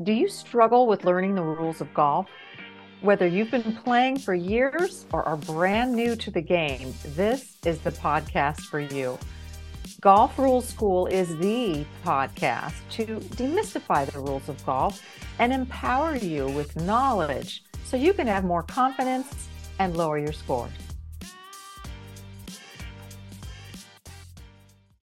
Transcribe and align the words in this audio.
Do 0.00 0.12
you 0.12 0.28
struggle 0.28 0.86
with 0.86 1.04
learning 1.04 1.34
the 1.34 1.42
rules 1.42 1.80
of 1.80 1.92
golf? 1.92 2.28
Whether 3.00 3.26
you've 3.26 3.50
been 3.50 3.74
playing 3.78 4.20
for 4.20 4.32
years 4.32 5.06
or 5.12 5.24
are 5.24 5.36
brand 5.36 5.92
new 5.92 6.14
to 6.14 6.30
the 6.30 6.40
game, 6.40 6.94
this 7.16 7.56
is 7.66 7.80
the 7.80 7.90
podcast 7.90 8.60
for 8.60 8.78
you. 8.78 9.18
Golf 10.00 10.38
Rules 10.38 10.68
School 10.68 11.08
is 11.08 11.36
the 11.38 11.84
podcast 12.04 12.74
to 12.90 13.06
demystify 13.34 14.08
the 14.08 14.20
rules 14.20 14.48
of 14.48 14.64
golf 14.64 15.02
and 15.40 15.52
empower 15.52 16.14
you 16.14 16.46
with 16.50 16.76
knowledge 16.76 17.64
so 17.82 17.96
you 17.96 18.12
can 18.12 18.28
have 18.28 18.44
more 18.44 18.62
confidence 18.62 19.48
and 19.80 19.96
lower 19.96 20.16
your 20.16 20.32
scores. 20.32 20.87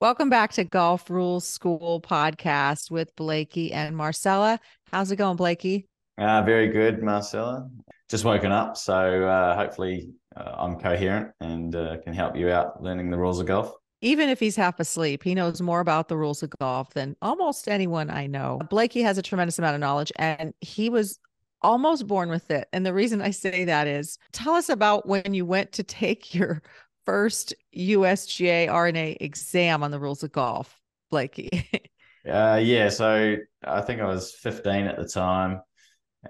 Welcome 0.01 0.29
back 0.29 0.53
to 0.55 0.65
Golf 0.65 1.09
Rules 1.09 1.47
School 1.47 2.01
podcast 2.01 2.91
with 2.91 3.15
Blakey 3.15 3.73
and 3.73 3.97
Marcela. 3.97 4.59
How's 4.93 5.13
it 5.13 5.17
going, 5.17 5.37
Blakey? 5.37 5.87
Uh, 6.19 6.43
very 6.43 6.69
good, 6.69 7.01
Marcela. 7.01 7.71
Just 8.11 8.25
woken 8.25 8.51
up, 8.51 8.77
so 8.77 9.25
uh, 9.25 9.57
hopefully 9.57 10.11
uh, 10.37 10.57
I'm 10.59 10.81
coherent 10.81 11.31
and 11.41 11.75
uh, 11.77 11.99
can 12.03 12.13
help 12.13 12.37
you 12.37 12.51
out 12.51 12.83
learning 12.83 13.11
the 13.11 13.17
rules 13.17 13.39
of 13.39 13.47
golf. 13.47 13.73
Even 14.01 14.29
if 14.29 14.41
he's 14.41 14.57
half 14.57 14.81
asleep, 14.81 15.23
he 15.23 15.35
knows 15.35 15.63
more 15.63 15.81
about 15.81 16.09
the 16.09 16.17
rules 16.17 16.43
of 16.43 16.51
golf 16.61 16.93
than 16.93 17.17
almost 17.23 17.69
anyone 17.69 18.11
I 18.11 18.27
know. 18.27 18.61
Blakey 18.69 19.01
has 19.03 19.17
a 19.17 19.23
tremendous 19.23 19.61
amount 19.61 19.77
of 19.77 19.81
knowledge, 19.81 20.13
and 20.17 20.53
he 20.61 20.91
was 20.91 21.21
almost 21.63 22.07
born 22.07 22.29
with 22.29 22.51
it. 22.51 22.69
And 22.73 22.85
the 22.85 22.93
reason 22.93 23.23
I 23.23 23.31
say 23.31 23.65
that 23.65 23.87
is 23.87 24.19
tell 24.33 24.55
us 24.55 24.69
about 24.69 25.09
when 25.09 25.35
you 25.35 25.47
went 25.47 25.73
to 25.73 25.83
take 25.83 26.35
your 26.35 26.63
first 27.05 27.55
USGA 27.77 28.71
R&A 28.71 29.17
exam 29.21 29.83
on 29.83 29.91
the 29.91 29.99
rules 29.99 30.23
of 30.23 30.33
golf, 30.33 30.81
Blakey. 31.11 31.69
Uh, 32.27 32.59
yeah, 32.63 32.89
so 32.89 33.37
I 33.63 33.83
think 33.83 34.01
I 34.01 34.07
was 34.07 34.33
15 34.33 34.87
at 34.87 34.97
the 34.97 35.07
time 35.07 35.61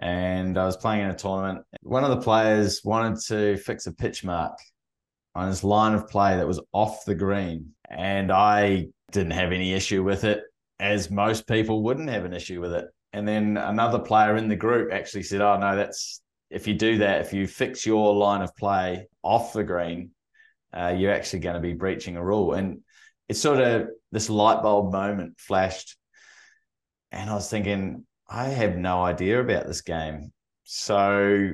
and 0.00 0.58
I 0.58 0.66
was 0.66 0.76
playing 0.76 1.02
in 1.02 1.10
a 1.10 1.14
tournament. 1.14 1.64
One 1.82 2.02
of 2.02 2.10
the 2.10 2.20
players 2.20 2.82
wanted 2.84 3.20
to 3.28 3.56
fix 3.58 3.86
a 3.86 3.92
pitch 3.92 4.24
mark 4.24 4.58
on 5.34 5.48
his 5.48 5.64
line 5.64 5.94
of 5.94 6.08
play 6.08 6.36
that 6.36 6.46
was 6.46 6.60
off 6.72 7.04
the 7.04 7.14
green. 7.14 7.74
And 7.88 8.32
I 8.32 8.88
didn't 9.12 9.32
have 9.32 9.52
any 9.52 9.72
issue 9.72 10.02
with 10.02 10.24
it, 10.24 10.42
as 10.80 11.10
most 11.10 11.46
people 11.46 11.82
wouldn't 11.82 12.10
have 12.10 12.24
an 12.24 12.32
issue 12.34 12.60
with 12.60 12.72
it. 12.72 12.86
And 13.12 13.26
then 13.26 13.56
another 13.56 14.00
player 14.00 14.36
in 14.36 14.48
the 14.48 14.56
group 14.56 14.92
actually 14.92 15.22
said, 15.22 15.40
Oh, 15.40 15.58
no, 15.58 15.76
that's 15.76 16.20
if 16.50 16.66
you 16.66 16.74
do 16.74 16.98
that, 16.98 17.20
if 17.20 17.32
you 17.32 17.46
fix 17.46 17.86
your 17.86 18.14
line 18.14 18.42
of 18.42 18.54
play 18.56 19.06
off 19.22 19.52
the 19.52 19.64
green, 19.64 20.10
uh, 20.76 20.94
you're 20.96 21.12
actually 21.12 21.40
going 21.40 21.54
to 21.54 21.60
be 21.60 21.74
breaching 21.74 22.16
a 22.16 22.24
rule. 22.24 22.54
And 22.54 22.80
it's 23.28 23.40
sort 23.40 23.60
of 23.60 23.88
this 24.12 24.28
light 24.28 24.62
bulb 24.62 24.92
moment 24.92 25.38
flashed. 25.38 25.96
And 27.12 27.30
I 27.30 27.34
was 27.34 27.48
thinking, 27.48 28.04
I 28.28 28.46
have 28.46 28.76
no 28.76 29.02
idea 29.02 29.40
about 29.40 29.66
this 29.66 29.82
game. 29.82 30.32
So 30.64 31.50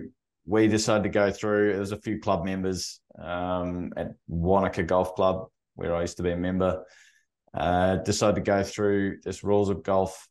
we 0.47 0.69
decided 0.69 1.03
to 1.05 1.11
go 1.11 1.31
through, 1.31 1.73
there 1.73 1.81
was 1.81 1.93
a 1.93 2.01
few 2.01 2.19
club 2.19 2.45
members 2.45 3.01
um, 3.23 3.93
at 3.97 4.13
Wanaka 4.29 4.85
Golf 4.85 5.15
Club, 5.15 5.49
where 5.75 5.95
I 5.95 6.01
used 6.03 6.17
to 6.17 6.23
be 6.23 6.31
a 6.31 6.37
member, 6.37 6.85
uh, 7.53 7.97
decided 7.97 8.37
to 8.37 8.41
go 8.43 8.63
through 8.63 9.19
this 9.23 9.45
rules 9.45 9.69
of 9.69 9.83
golf 9.83 10.29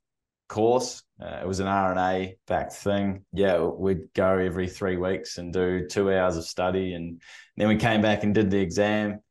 course. 0.50 1.04
Uh, 1.22 1.40
it 1.42 1.48
was 1.48 1.62
an 1.62 1.68
R&A 1.68 2.38
thing. 2.72 3.24
Yeah, 3.32 3.64
we'd 3.64 4.14
go 4.14 4.38
every 4.38 4.68
three 4.68 4.98
weeks 4.98 5.38
and 5.38 5.54
do 5.54 5.88
two 5.88 6.12
hours 6.14 6.36
of 6.36 6.44
study. 6.44 6.94
And 6.94 7.22
then 7.56 7.70
we 7.70 7.78
came 7.78 8.02
back 8.02 8.24
and 8.24 8.36
did 8.36 8.52
the 8.52 8.60
exam 8.60 9.22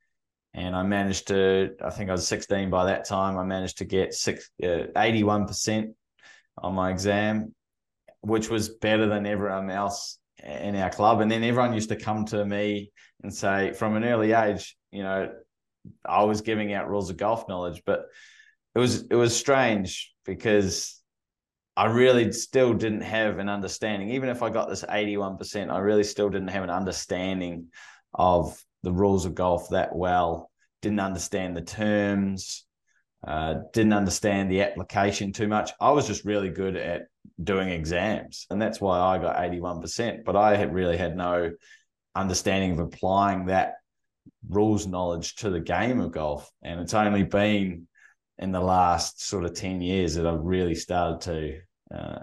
and 0.55 0.75
I 0.75 0.83
managed 0.83 1.28
to. 1.28 1.75
I 1.83 1.91
think 1.91 2.10
I 2.10 2.12
was 2.12 2.27
16 2.27 2.70
by 2.70 2.86
that 2.86 3.05
time. 3.05 3.38
I 3.38 3.44
managed 3.44 3.78
to 3.78 3.84
get 3.84 4.14
six, 4.14 4.50
uh, 4.62 4.86
81% 4.97 5.94
on 6.58 6.75
my 6.75 6.91
exam, 6.91 7.55
which 8.22 8.48
was 8.48 8.69
better 8.69 9.06
than 9.06 9.27
everyone 9.27 9.70
else 9.70 10.19
in 10.42 10.75
our 10.77 10.91
club. 10.91 11.20
And 11.20 11.30
then 11.30 11.44
everyone 11.44 11.75
used 11.75 11.91
to 11.91 11.97
come 11.97 12.25
to 12.27 12.44
me 12.44 12.91
and 13.22 13.32
say, 13.32 13.72
from 13.72 13.97
an 13.97 14.04
early 14.04 14.32
age, 14.32 14.76
you 14.91 15.03
know, 15.03 15.31
I 16.04 16.25
was 16.25 16.41
giving 16.41 16.72
out 16.72 16.88
rules 16.88 17.10
of 17.10 17.16
golf 17.16 17.48
knowledge, 17.48 17.82
but 17.87 18.06
it 18.75 18.78
was 18.78 19.03
it 19.03 19.14
was 19.14 19.34
strange 19.34 20.12
because 20.25 20.97
I 21.78 21.84
really 21.84 22.33
still 22.33 22.75
didn't 22.75 23.03
have 23.03 23.39
an 23.39 23.49
understanding. 23.49 24.11
Even 24.11 24.31
if 24.31 24.43
I 24.43 24.50
got 24.50 24.69
this 24.69 24.83
81%, 24.83 25.71
I 25.71 25.78
really 25.78 26.03
still 26.03 26.28
didn't 26.28 26.49
have 26.49 26.65
an 26.65 26.71
understanding 26.71 27.69
of 28.12 28.61
the 28.83 28.91
rules 28.91 29.27
of 29.27 29.37
golf 29.37 29.69
that 29.71 29.94
well, 29.94 30.50
didn't 30.83 30.99
understand 30.99 31.56
the 31.56 31.62
terms, 31.62 32.67
uh, 33.25 33.59
didn't 33.72 33.93
understand 33.93 34.50
the 34.50 34.62
application 34.62 35.33
too 35.33 35.47
much. 35.47 35.71
I 35.81 35.93
was 35.93 36.09
just 36.09 36.25
really 36.25 36.50
good 36.50 36.75
at 36.75 37.03
doing 37.41 37.69
exams, 37.69 38.49
and 38.50 38.61
that's 38.61 38.81
why 38.81 38.99
I 38.99 39.19
got 39.19 39.37
81%. 39.37 40.25
But 40.25 40.34
I 40.34 40.56
had 40.56 40.75
really 40.75 40.97
had 40.97 41.17
no 41.17 41.53
understanding 42.12 42.72
of 42.72 42.81
applying 42.81 43.47
that 43.47 43.75
rules 44.49 44.88
knowledge 44.88 45.37
to 45.37 45.50
the 45.50 45.61
game 45.61 46.00
of 46.00 46.11
golf. 46.11 46.50
And 46.61 46.81
it's 46.81 46.94
only 46.94 47.22
been 47.22 47.87
in 48.37 48.50
the 48.50 48.61
last 48.61 49.22
sort 49.22 49.44
of 49.44 49.55
10 49.55 49.81
years 49.81 50.17
that 50.17 50.27
I've 50.27 50.43
really 50.43 50.75
started 50.75 51.21
to 51.21 51.61
uh, 51.94 52.21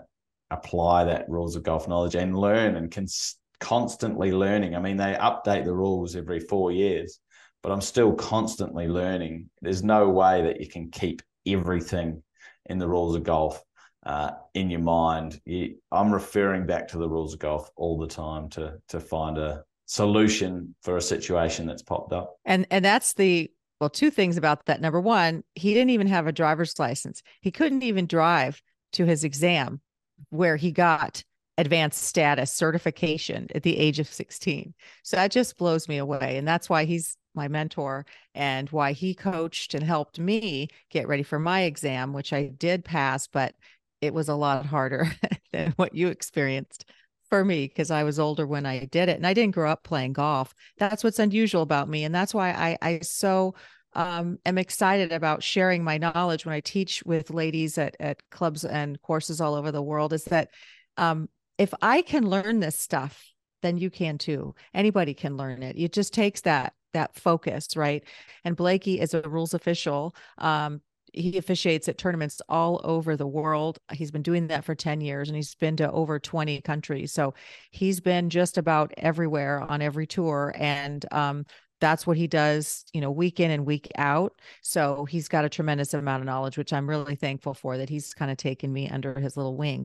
apply 0.52 1.06
that 1.06 1.30
rules 1.30 1.56
of 1.56 1.64
golf 1.64 1.88
knowledge 1.88 2.16
and 2.16 2.38
learn 2.38 2.76
and 2.76 2.92
cons- 2.92 3.38
constantly 3.60 4.32
learning. 4.32 4.76
I 4.76 4.80
mean, 4.80 4.98
they 4.98 5.14
update 5.14 5.66
the 5.66 5.74
rules 5.74 6.16
every 6.16 6.40
four 6.40 6.72
years, 6.72 7.20
but 7.64 7.72
I'm 7.72 7.82
still 7.82 8.14
constantly 8.14 8.88
learning. 8.88 9.50
There's 9.62 9.84
no 9.84 10.10
way 10.10 10.44
that 10.44 10.62
you 10.62 10.68
can 10.68 10.92
keep 10.92 11.22
everything 11.48 12.22
in 12.68 12.78
the 12.78 12.88
rules 12.88 13.16
of 13.16 13.24
golf 13.24 13.64
uh, 14.06 14.32
in 14.54 14.70
your 14.70 14.82
mind. 14.82 15.40
You, 15.46 15.78
I'm 15.92 16.14
referring 16.14 16.66
back 16.66 16.90
to 16.90 16.98
the 16.98 17.10
rules 17.10 17.34
of 17.34 17.40
golf 17.40 17.70
all 17.76 17.98
the 17.98 18.08
time 18.08 18.50
to 18.50 18.80
to 18.90 19.00
find 19.00 19.38
a 19.38 19.64
solution 19.88 20.76
for 20.82 20.98
a 20.98 21.02
situation 21.02 21.66
that's 21.66 21.84
popped 21.84 22.14
up. 22.14 22.36
And 22.46 22.68
and 22.72 22.84
that's 22.84 23.14
the 23.14 23.52
well, 23.80 23.90
two 23.90 24.10
things 24.10 24.38
about 24.38 24.66
that. 24.68 24.80
Number 24.80 25.02
one, 25.02 25.44
he 25.54 25.74
didn't 25.74 25.90
even 25.90 26.08
have 26.08 26.28
a 26.28 26.32
driver's 26.32 26.80
license. 26.80 27.22
He 27.42 27.52
couldn't 27.52 27.84
even 27.84 28.08
drive 28.08 28.62
to 28.96 29.06
his 29.06 29.24
exam 29.24 29.82
where 30.30 30.56
he 30.56 30.72
got 30.72 31.24
advanced 31.58 32.04
status 32.04 32.52
certification 32.52 33.48
at 33.56 33.64
the 33.64 33.78
age 33.78 34.00
of 34.00 34.08
16. 34.08 34.74
So 35.04 35.18
that 35.18 35.32
just 35.32 35.58
blows 35.58 35.88
me 35.88 35.98
away. 35.98 36.38
And 36.38 36.48
that's 36.48 36.70
why 36.70 36.86
he's 36.86 37.18
my 37.34 37.48
mentor 37.48 38.06
and 38.34 38.70
why 38.70 38.94
he 38.94 39.14
coached 39.14 39.74
and 39.74 39.84
helped 39.84 40.20
me 40.20 40.70
get 40.90 41.08
ready 41.08 41.24
for 41.24 41.40
my 41.40 41.62
exam, 41.62 42.14
which 42.14 42.34
I 42.34 42.48
did 42.48 42.84
pass, 42.84 43.28
but 43.28 43.56
it 44.02 44.14
was 44.14 44.30
a 44.30 44.36
lot 44.36 44.66
harder 44.66 45.08
than 45.54 45.72
what 45.78 45.96
you 45.96 46.08
experienced 46.10 46.86
for 47.30 47.44
me 47.44 47.68
because 47.68 47.92
I 47.92 48.04
was 48.04 48.20
older 48.20 48.46
when 48.46 48.66
I 48.66 48.86
did 48.86 49.10
it 49.10 49.18
and 49.18 49.26
I 49.26 49.34
didn't 49.34 49.56
grow 49.56 49.72
up 49.72 49.84
playing 49.84 50.14
golf. 50.14 50.54
That's 50.78 51.04
what's 51.04 51.20
unusual 51.20 51.62
about 51.62 51.90
me. 51.90 52.04
And 52.04 52.14
that's 52.14 52.34
why 52.34 52.52
I, 52.52 52.78
I 52.82 53.00
so 53.00 53.56
um, 53.96 54.40
am 54.46 54.58
excited 54.58 55.12
about 55.12 55.42
sharing 55.42 55.84
my 55.84 55.98
knowledge 55.98 56.46
when 56.46 56.54
I 56.54 56.60
teach 56.60 57.02
with 57.06 57.32
ladies 57.32 57.78
at, 57.78 57.96
at 58.00 58.22
clubs 58.30 58.66
and 58.66 59.02
courses 59.02 59.42
all 59.42 59.56
over 59.56 59.72
the 59.72 59.82
world 59.82 60.14
is 60.14 60.26
that 60.26 60.50
um, 60.98 61.30
if 61.58 61.74
I 61.82 62.02
can 62.02 62.30
learn 62.30 62.60
this 62.60 62.78
stuff, 62.78 63.32
then 63.62 63.78
you 63.78 63.90
can 63.90 64.18
too. 64.18 64.54
Anybody 64.74 65.14
can 65.14 65.38
learn 65.38 65.64
it. 65.64 65.78
It 65.78 65.94
just 65.94 66.14
takes 66.14 66.42
that 66.42 66.74
that 66.94 67.16
focus, 67.16 67.76
right? 67.76 68.04
And 68.46 68.56
Blakey 68.56 69.02
is 69.02 69.14
a 69.14 69.22
rules 69.22 69.54
official. 69.54 70.16
Um, 70.38 70.82
he 71.16 71.38
officiates 71.38 71.88
at 71.88 71.98
tournaments 71.98 72.42
all 72.50 72.82
over 72.84 73.16
the 73.16 73.28
world. 73.28 73.80
He's 73.92 74.12
been 74.12 74.22
doing 74.22 74.48
that 74.48 74.66
for 74.66 74.76
10 74.76 75.02
years 75.02 75.30
and 75.30 75.36
he's 75.36 75.56
been 75.56 75.78
to 75.78 75.92
over 75.92 76.20
20 76.20 76.62
countries. 76.62 77.14
So 77.14 77.34
he's 77.72 78.00
been 78.00 78.30
just 78.30 78.58
about 78.58 78.94
everywhere 78.98 79.62
on 79.62 79.82
every 79.82 80.08
tour. 80.08 80.54
And 80.58 81.06
um, 81.12 81.46
that's 81.86 82.08
what 82.08 82.18
he 82.18 82.26
does, 82.26 82.84
you 82.94 83.02
know, 83.02 83.12
week 83.12 83.40
in 83.40 83.52
and 83.52 83.64
week 83.64 83.92
out. 83.96 84.34
So 84.64 85.06
he's 85.06 85.28
got 85.28 85.46
a 85.46 85.50
tremendous 85.50 85.94
amount 85.94 86.22
of 86.22 86.26
knowledge, 86.26 86.58
which 86.58 86.74
I'm 86.74 86.90
really 86.90 87.16
thankful 87.16 87.54
for 87.54 87.78
that 87.78 87.90
he's 87.90 88.12
kind 88.12 88.32
of 88.32 88.38
taken 88.38 88.74
me 88.74 88.90
under 88.90 89.20
his 89.20 89.38
little 89.38 89.56
wing. 89.56 89.84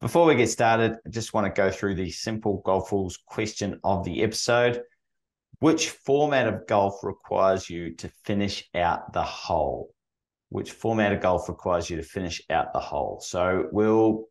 Before 0.00 0.24
we 0.24 0.34
get 0.34 0.48
started, 0.48 0.96
I 1.06 1.10
just 1.10 1.34
want 1.34 1.46
to 1.46 1.52
go 1.52 1.70
through 1.70 1.96
the 1.96 2.10
simple 2.10 2.62
golf 2.64 2.90
rules 2.90 3.18
question 3.26 3.78
of 3.84 4.02
the 4.02 4.22
episode. 4.22 4.80
Which 5.58 5.90
format 5.90 6.48
of 6.48 6.66
golf 6.66 7.04
requires 7.04 7.68
you 7.68 7.94
to 7.96 8.08
finish 8.24 8.66
out 8.74 9.12
the 9.12 9.22
hole? 9.22 9.92
Which 10.48 10.72
format 10.72 11.12
of 11.12 11.20
golf 11.20 11.50
requires 11.50 11.90
you 11.90 11.98
to 11.98 12.02
finish 12.02 12.40
out 12.48 12.72
the 12.72 12.80
hole? 12.80 13.20
So 13.20 13.68
we'll 13.72 14.24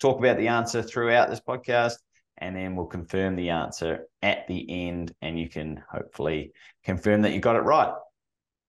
talk 0.00 0.18
about 0.18 0.36
the 0.36 0.48
answer 0.48 0.82
throughout 0.82 1.30
this 1.30 1.40
podcast 1.40 1.94
and 2.38 2.56
then 2.56 2.76
we'll 2.76 2.86
confirm 2.86 3.36
the 3.36 3.50
answer 3.50 4.06
at 4.22 4.46
the 4.48 4.88
end 4.88 5.14
and 5.22 5.38
you 5.38 5.48
can 5.48 5.82
hopefully 5.90 6.52
confirm 6.84 7.22
that 7.22 7.32
you 7.32 7.40
got 7.40 7.56
it 7.56 7.60
right. 7.60 7.92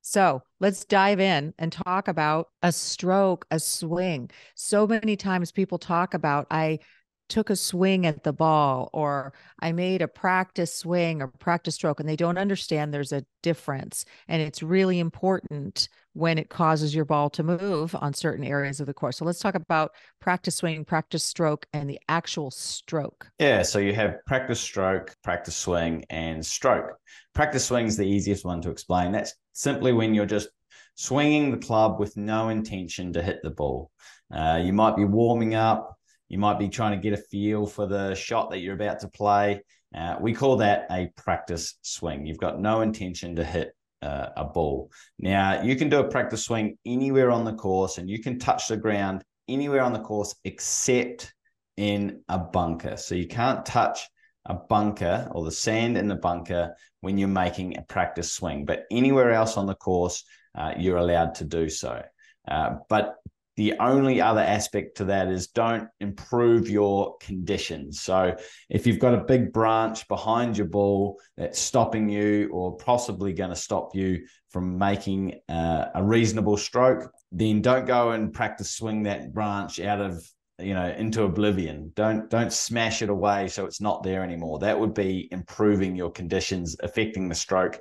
So 0.01 0.43
let's 0.59 0.85
dive 0.85 1.19
in 1.19 1.53
and 1.57 1.71
talk 1.71 2.07
about 2.07 2.49
a 2.61 2.71
stroke, 2.71 3.45
a 3.49 3.59
swing. 3.59 4.29
So 4.53 4.85
many 4.85 5.15
times 5.15 5.51
people 5.51 5.79
talk 5.79 6.13
about, 6.13 6.45
I 6.51 6.79
took 7.27 7.49
a 7.49 7.55
swing 7.55 8.05
at 8.05 8.23
the 8.23 8.31
ball 8.31 8.91
or 8.93 9.33
I 9.59 9.71
made 9.71 10.03
a 10.03 10.07
practice 10.07 10.75
swing 10.75 11.23
or 11.23 11.27
practice 11.27 11.73
stroke, 11.73 11.99
and 11.99 12.07
they 12.07 12.15
don't 12.15 12.37
understand 12.37 12.93
there's 12.93 13.13
a 13.13 13.25
difference. 13.41 14.05
And 14.27 14.43
it's 14.43 14.61
really 14.61 14.99
important 14.99 15.89
when 16.15 16.37
it 16.37 16.49
causes 16.49 16.95
your 16.95 17.03
ball 17.03 17.29
to 17.29 17.43
move 17.43 17.93
on 17.99 18.13
certain 18.13 18.45
areas 18.45 18.79
of 18.79 18.87
the 18.87 18.93
course. 18.93 19.17
So 19.17 19.25
let's 19.25 19.39
talk 19.39 19.53
about 19.53 19.91
practice 20.21 20.55
swing, 20.55 20.85
practice 20.85 21.25
stroke, 21.25 21.65
and 21.73 21.89
the 21.89 21.99
actual 22.07 22.51
stroke. 22.51 23.27
Yeah, 23.37 23.63
so 23.63 23.79
you 23.79 23.93
have 23.93 24.23
practice 24.25 24.61
stroke, 24.61 25.13
practice 25.25 25.57
swing, 25.57 26.05
and 26.09 26.43
stroke. 26.43 26.97
Practice 27.33 27.65
swing 27.65 27.85
is 27.85 27.97
the 27.97 28.07
easiest 28.07 28.45
one 28.45 28.61
to 28.61 28.69
explain. 28.69 29.11
That's 29.11 29.33
simply 29.51 29.91
when 29.91 30.13
you're 30.13 30.25
just 30.25 30.47
swinging 30.95 31.51
the 31.51 31.57
club 31.57 31.99
with 31.99 32.15
no 32.15 32.47
intention 32.47 33.11
to 33.11 33.21
hit 33.21 33.39
the 33.43 33.51
ball. 33.51 33.91
Uh, 34.33 34.61
you 34.63 34.71
might 34.71 34.95
be 34.95 35.03
warming 35.03 35.53
up, 35.53 35.97
you 36.29 36.37
might 36.37 36.59
be 36.59 36.69
trying 36.69 36.91
to 36.91 37.03
get 37.03 37.19
a 37.19 37.21
feel 37.23 37.67
for 37.67 37.87
the 37.87 38.15
shot 38.15 38.51
that 38.51 38.59
you're 38.59 38.73
about 38.73 39.01
to 39.01 39.09
play. 39.09 39.61
Uh, 39.93 40.15
we 40.21 40.33
call 40.33 40.55
that 40.57 40.87
a 40.91 41.11
practice 41.17 41.77
swing. 41.81 42.25
You've 42.25 42.37
got 42.37 42.59
no 42.59 42.79
intention 42.79 43.35
to 43.35 43.43
hit 43.43 43.73
uh, 44.05 44.29
a 44.37 44.45
ball. 44.45 44.91
Now, 45.19 45.61
you 45.63 45.75
can 45.75 45.89
do 45.89 45.99
a 45.99 46.07
practice 46.07 46.45
swing 46.45 46.77
anywhere 46.85 47.31
on 47.31 47.43
the 47.43 47.53
course 47.53 47.97
and 47.97 48.09
you 48.09 48.21
can 48.21 48.37
touch 48.39 48.67
the 48.67 48.77
ground 48.77 49.23
anywhere 49.47 49.81
on 49.81 49.93
the 49.93 49.99
course 49.99 50.35
except 50.43 51.33
in 51.77 52.21
a 52.29 52.37
bunker. 52.37 52.97
So 52.97 53.15
you 53.15 53.27
can't 53.27 53.65
touch 53.65 54.07
a 54.45 54.53
bunker 54.53 55.27
or 55.31 55.43
the 55.43 55.51
sand 55.51 55.97
in 55.97 56.07
the 56.07 56.15
bunker 56.15 56.75
when 57.01 57.17
you're 57.17 57.27
making 57.27 57.77
a 57.77 57.81
practice 57.81 58.33
swing, 58.33 58.65
but 58.65 58.85
anywhere 58.91 59.31
else 59.31 59.57
on 59.57 59.65
the 59.65 59.75
course, 59.75 60.23
uh, 60.55 60.73
you're 60.77 60.97
allowed 60.97 61.35
to 61.35 61.43
do 61.43 61.69
so. 61.69 62.01
Uh, 62.47 62.75
but 62.89 63.15
the 63.55 63.73
only 63.79 64.19
other 64.19 64.41
aspect 64.41 64.97
to 64.97 65.05
that 65.05 65.29
is 65.29 65.47
don't 65.47 65.87
improve 65.99 66.69
your 66.69 67.17
conditions. 67.19 68.01
So 68.01 68.35
if 68.69 68.85
you've 68.85 68.99
got 68.99 69.13
a 69.13 69.23
big 69.23 69.53
branch 69.53 70.07
behind 70.07 70.57
your 70.57 70.67
ball 70.67 71.19
that's 71.37 71.59
stopping 71.59 72.09
you 72.09 72.49
or 72.51 72.75
possibly 72.77 73.33
going 73.33 73.51
to 73.51 73.55
stop 73.55 73.95
you 73.95 74.25
from 74.49 74.77
making 74.77 75.39
uh, 75.47 75.85
a 75.95 76.03
reasonable 76.03 76.57
stroke, 76.57 77.09
then 77.31 77.61
don't 77.61 77.85
go 77.85 78.11
and 78.11 78.33
practice 78.33 78.71
swing 78.71 79.03
that 79.03 79.33
branch 79.33 79.79
out 79.79 80.01
of 80.01 80.21
you 80.57 80.73
know 80.73 80.87
into 80.97 81.23
oblivion 81.23 81.91
don't 81.95 82.29
don't 82.29 82.53
smash 82.53 83.01
it 83.01 83.09
away 83.09 83.45
so 83.45 83.65
it's 83.65 83.81
not 83.81 84.03
there 84.03 84.23
anymore 84.23 84.57
that 84.57 84.79
would 84.79 84.93
be 84.93 85.27
improving 85.31 85.97
your 85.97 86.09
conditions 86.09 86.77
affecting 86.81 87.27
the 87.27 87.35
stroke 87.35 87.77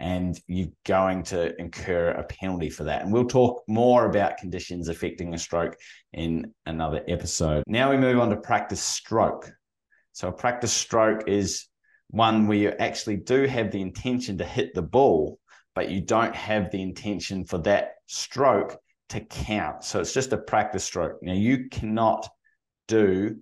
and 0.00 0.40
you're 0.46 0.68
going 0.84 1.24
to 1.24 1.58
incur 1.60 2.10
a 2.10 2.22
penalty 2.24 2.70
for 2.70 2.84
that. 2.84 3.02
And 3.02 3.12
we'll 3.12 3.26
talk 3.26 3.62
more 3.66 4.06
about 4.06 4.38
conditions 4.38 4.88
affecting 4.88 5.34
a 5.34 5.38
stroke 5.38 5.76
in 6.12 6.52
another 6.66 7.02
episode. 7.08 7.64
Now 7.66 7.90
we 7.90 7.96
move 7.96 8.18
on 8.20 8.30
to 8.30 8.36
practice 8.36 8.80
stroke. 8.80 9.50
So, 10.12 10.28
a 10.28 10.32
practice 10.32 10.72
stroke 10.72 11.28
is 11.28 11.66
one 12.10 12.46
where 12.46 12.58
you 12.58 12.68
actually 12.70 13.16
do 13.16 13.44
have 13.46 13.70
the 13.70 13.80
intention 13.80 14.38
to 14.38 14.44
hit 14.44 14.74
the 14.74 14.82
ball, 14.82 15.38
but 15.74 15.90
you 15.90 16.00
don't 16.00 16.34
have 16.34 16.70
the 16.70 16.82
intention 16.82 17.44
for 17.44 17.58
that 17.58 17.92
stroke 18.06 18.76
to 19.10 19.20
count. 19.20 19.84
So, 19.84 20.00
it's 20.00 20.14
just 20.14 20.32
a 20.32 20.38
practice 20.38 20.84
stroke. 20.84 21.18
Now, 21.22 21.34
you 21.34 21.68
cannot 21.70 22.28
do 22.86 23.36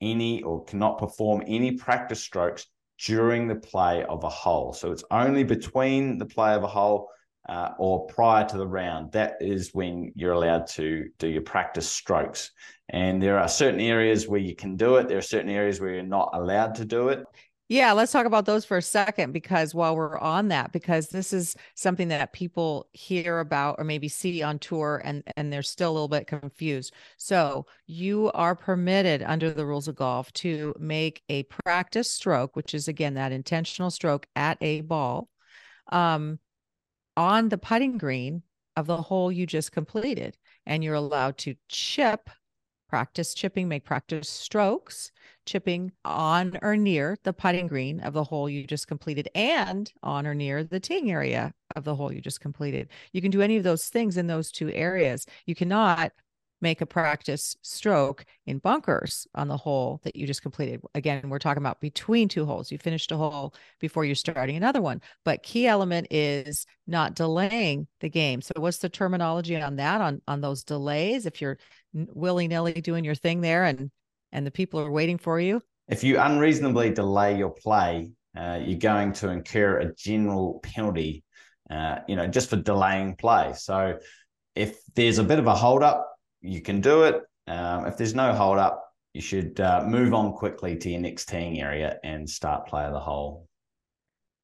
any 0.00 0.42
or 0.42 0.64
cannot 0.64 0.98
perform 0.98 1.42
any 1.46 1.72
practice 1.72 2.22
strokes 2.22 2.66
during 3.04 3.48
the 3.48 3.54
play 3.54 4.04
of 4.04 4.24
a 4.24 4.28
hole. 4.28 4.72
So 4.72 4.92
it's 4.92 5.04
only 5.10 5.44
between 5.44 6.18
the 6.18 6.26
play 6.26 6.54
of 6.54 6.62
a 6.62 6.68
hole 6.68 7.08
uh, 7.48 7.70
or 7.78 8.06
prior 8.06 8.44
to 8.48 8.56
the 8.56 8.66
round. 8.66 9.12
That 9.12 9.36
is 9.40 9.70
when 9.72 10.12
you're 10.14 10.32
allowed 10.32 10.66
to 10.68 11.08
do 11.18 11.28
your 11.28 11.42
practice 11.42 11.88
strokes. 11.88 12.50
And 12.88 13.22
there 13.22 13.38
are 13.38 13.48
certain 13.48 13.80
areas 13.80 14.28
where 14.28 14.40
you 14.40 14.54
can 14.54 14.76
do 14.76 14.96
it, 14.96 15.08
there 15.08 15.18
are 15.18 15.22
certain 15.22 15.50
areas 15.50 15.80
where 15.80 15.94
you're 15.94 16.02
not 16.02 16.30
allowed 16.32 16.76
to 16.76 16.84
do 16.84 17.08
it. 17.08 17.24
Yeah, 17.68 17.92
let's 17.92 18.12
talk 18.12 18.26
about 18.26 18.46
those 18.46 18.64
for 18.64 18.76
a 18.76 18.82
second 18.82 19.32
because 19.32 19.74
while 19.74 19.96
we're 19.96 20.18
on 20.18 20.48
that, 20.48 20.70
because 20.70 21.08
this 21.08 21.32
is 21.32 21.56
something 21.74 22.08
that 22.08 22.32
people 22.32 22.86
hear 22.92 23.40
about 23.40 23.76
or 23.78 23.84
maybe 23.84 24.08
see 24.08 24.40
on 24.42 24.60
tour 24.60 25.02
and 25.04 25.24
and 25.36 25.52
they're 25.52 25.62
still 25.64 25.90
a 25.90 25.94
little 25.94 26.06
bit 26.08 26.28
confused. 26.28 26.94
So 27.16 27.66
you 27.86 28.30
are 28.34 28.54
permitted 28.54 29.22
under 29.22 29.50
the 29.50 29.66
rules 29.66 29.88
of 29.88 29.96
golf 29.96 30.32
to 30.34 30.74
make 30.78 31.22
a 31.28 31.42
practice 31.44 32.10
stroke, 32.10 32.54
which 32.54 32.72
is 32.72 32.86
again 32.86 33.14
that 33.14 33.32
intentional 33.32 33.90
stroke 33.90 34.26
at 34.36 34.58
a 34.60 34.82
ball, 34.82 35.28
um, 35.90 36.38
on 37.16 37.48
the 37.48 37.58
putting 37.58 37.98
green 37.98 38.42
of 38.76 38.86
the 38.86 38.96
hole 39.02 39.32
you 39.32 39.46
just 39.46 39.72
completed, 39.72 40.36
and 40.66 40.84
you're 40.84 40.94
allowed 40.94 41.38
to 41.38 41.56
chip 41.68 42.30
practice 42.88 43.34
chipping, 43.34 43.68
make 43.68 43.84
practice 43.84 44.28
strokes, 44.28 45.10
chipping 45.46 45.92
on 46.04 46.58
or 46.62 46.76
near 46.76 47.16
the 47.22 47.32
putting 47.32 47.66
green 47.66 48.00
of 48.00 48.12
the 48.12 48.24
hole 48.24 48.48
you 48.48 48.66
just 48.66 48.88
completed 48.88 49.28
and 49.34 49.92
on 50.02 50.26
or 50.26 50.34
near 50.34 50.64
the 50.64 50.80
teeing 50.80 51.10
area 51.10 51.54
of 51.74 51.84
the 51.84 51.94
hole 51.94 52.12
you 52.12 52.20
just 52.20 52.40
completed. 52.40 52.88
You 53.12 53.22
can 53.22 53.30
do 53.30 53.42
any 53.42 53.56
of 53.56 53.64
those 53.64 53.88
things 53.88 54.16
in 54.16 54.26
those 54.26 54.50
two 54.50 54.70
areas. 54.72 55.26
You 55.46 55.54
cannot 55.54 56.12
make 56.60 56.80
a 56.80 56.86
practice 56.86 57.56
stroke 57.62 58.24
in 58.46 58.58
bunkers 58.58 59.26
on 59.34 59.48
the 59.48 59.56
hole 59.56 60.00
that 60.04 60.16
you 60.16 60.26
just 60.26 60.42
completed. 60.42 60.80
Again, 60.94 61.28
we're 61.28 61.38
talking 61.38 61.62
about 61.62 61.80
between 61.80 62.28
two 62.28 62.46
holes. 62.46 62.72
You 62.72 62.78
finished 62.78 63.12
a 63.12 63.16
hole 63.16 63.54
before 63.78 64.04
you're 64.04 64.14
starting 64.14 64.56
another 64.56 64.80
one. 64.80 65.02
But 65.24 65.42
key 65.42 65.66
element 65.66 66.06
is 66.10 66.66
not 66.86 67.14
delaying 67.14 67.86
the 68.00 68.08
game. 68.08 68.40
So 68.40 68.54
what's 68.56 68.78
the 68.78 68.88
terminology 68.88 69.54
on 69.60 69.76
that 69.76 70.00
on 70.00 70.22
on 70.26 70.40
those 70.40 70.64
delays 70.64 71.26
if 71.26 71.40
you're 71.40 71.58
willy-nilly 71.92 72.80
doing 72.80 73.04
your 73.04 73.14
thing 73.14 73.40
there 73.42 73.64
and 73.64 73.90
and 74.36 74.46
the 74.46 74.50
people 74.50 74.78
are 74.78 74.90
waiting 74.90 75.18
for 75.18 75.40
you? 75.40 75.62
If 75.88 76.04
you 76.04 76.20
unreasonably 76.20 76.90
delay 76.90 77.38
your 77.38 77.50
play, 77.50 78.12
uh, 78.36 78.60
you're 78.62 78.78
going 78.78 79.12
to 79.14 79.30
incur 79.30 79.78
a 79.78 79.94
general 79.94 80.60
penalty, 80.62 81.24
uh, 81.70 82.00
you 82.06 82.16
know, 82.16 82.26
just 82.26 82.50
for 82.50 82.56
delaying 82.56 83.16
play. 83.16 83.54
So 83.56 83.98
if 84.54 84.78
there's 84.94 85.18
a 85.18 85.24
bit 85.24 85.38
of 85.38 85.46
a 85.46 85.54
hold 85.54 85.82
up, 85.82 86.06
you 86.42 86.60
can 86.60 86.82
do 86.82 87.04
it. 87.04 87.22
Um, 87.48 87.86
if 87.86 87.96
there's 87.96 88.14
no 88.14 88.34
hold 88.34 88.58
up, 88.58 88.84
you 89.14 89.22
should 89.22 89.58
uh, 89.58 89.84
move 89.86 90.12
on 90.12 90.34
quickly 90.34 90.76
to 90.76 90.90
your 90.90 91.00
next 91.00 91.26
teeing 91.30 91.58
area 91.60 91.98
and 92.04 92.28
start 92.28 92.66
play 92.66 92.84
of 92.84 92.92
the 92.92 93.00
hole. 93.00 93.48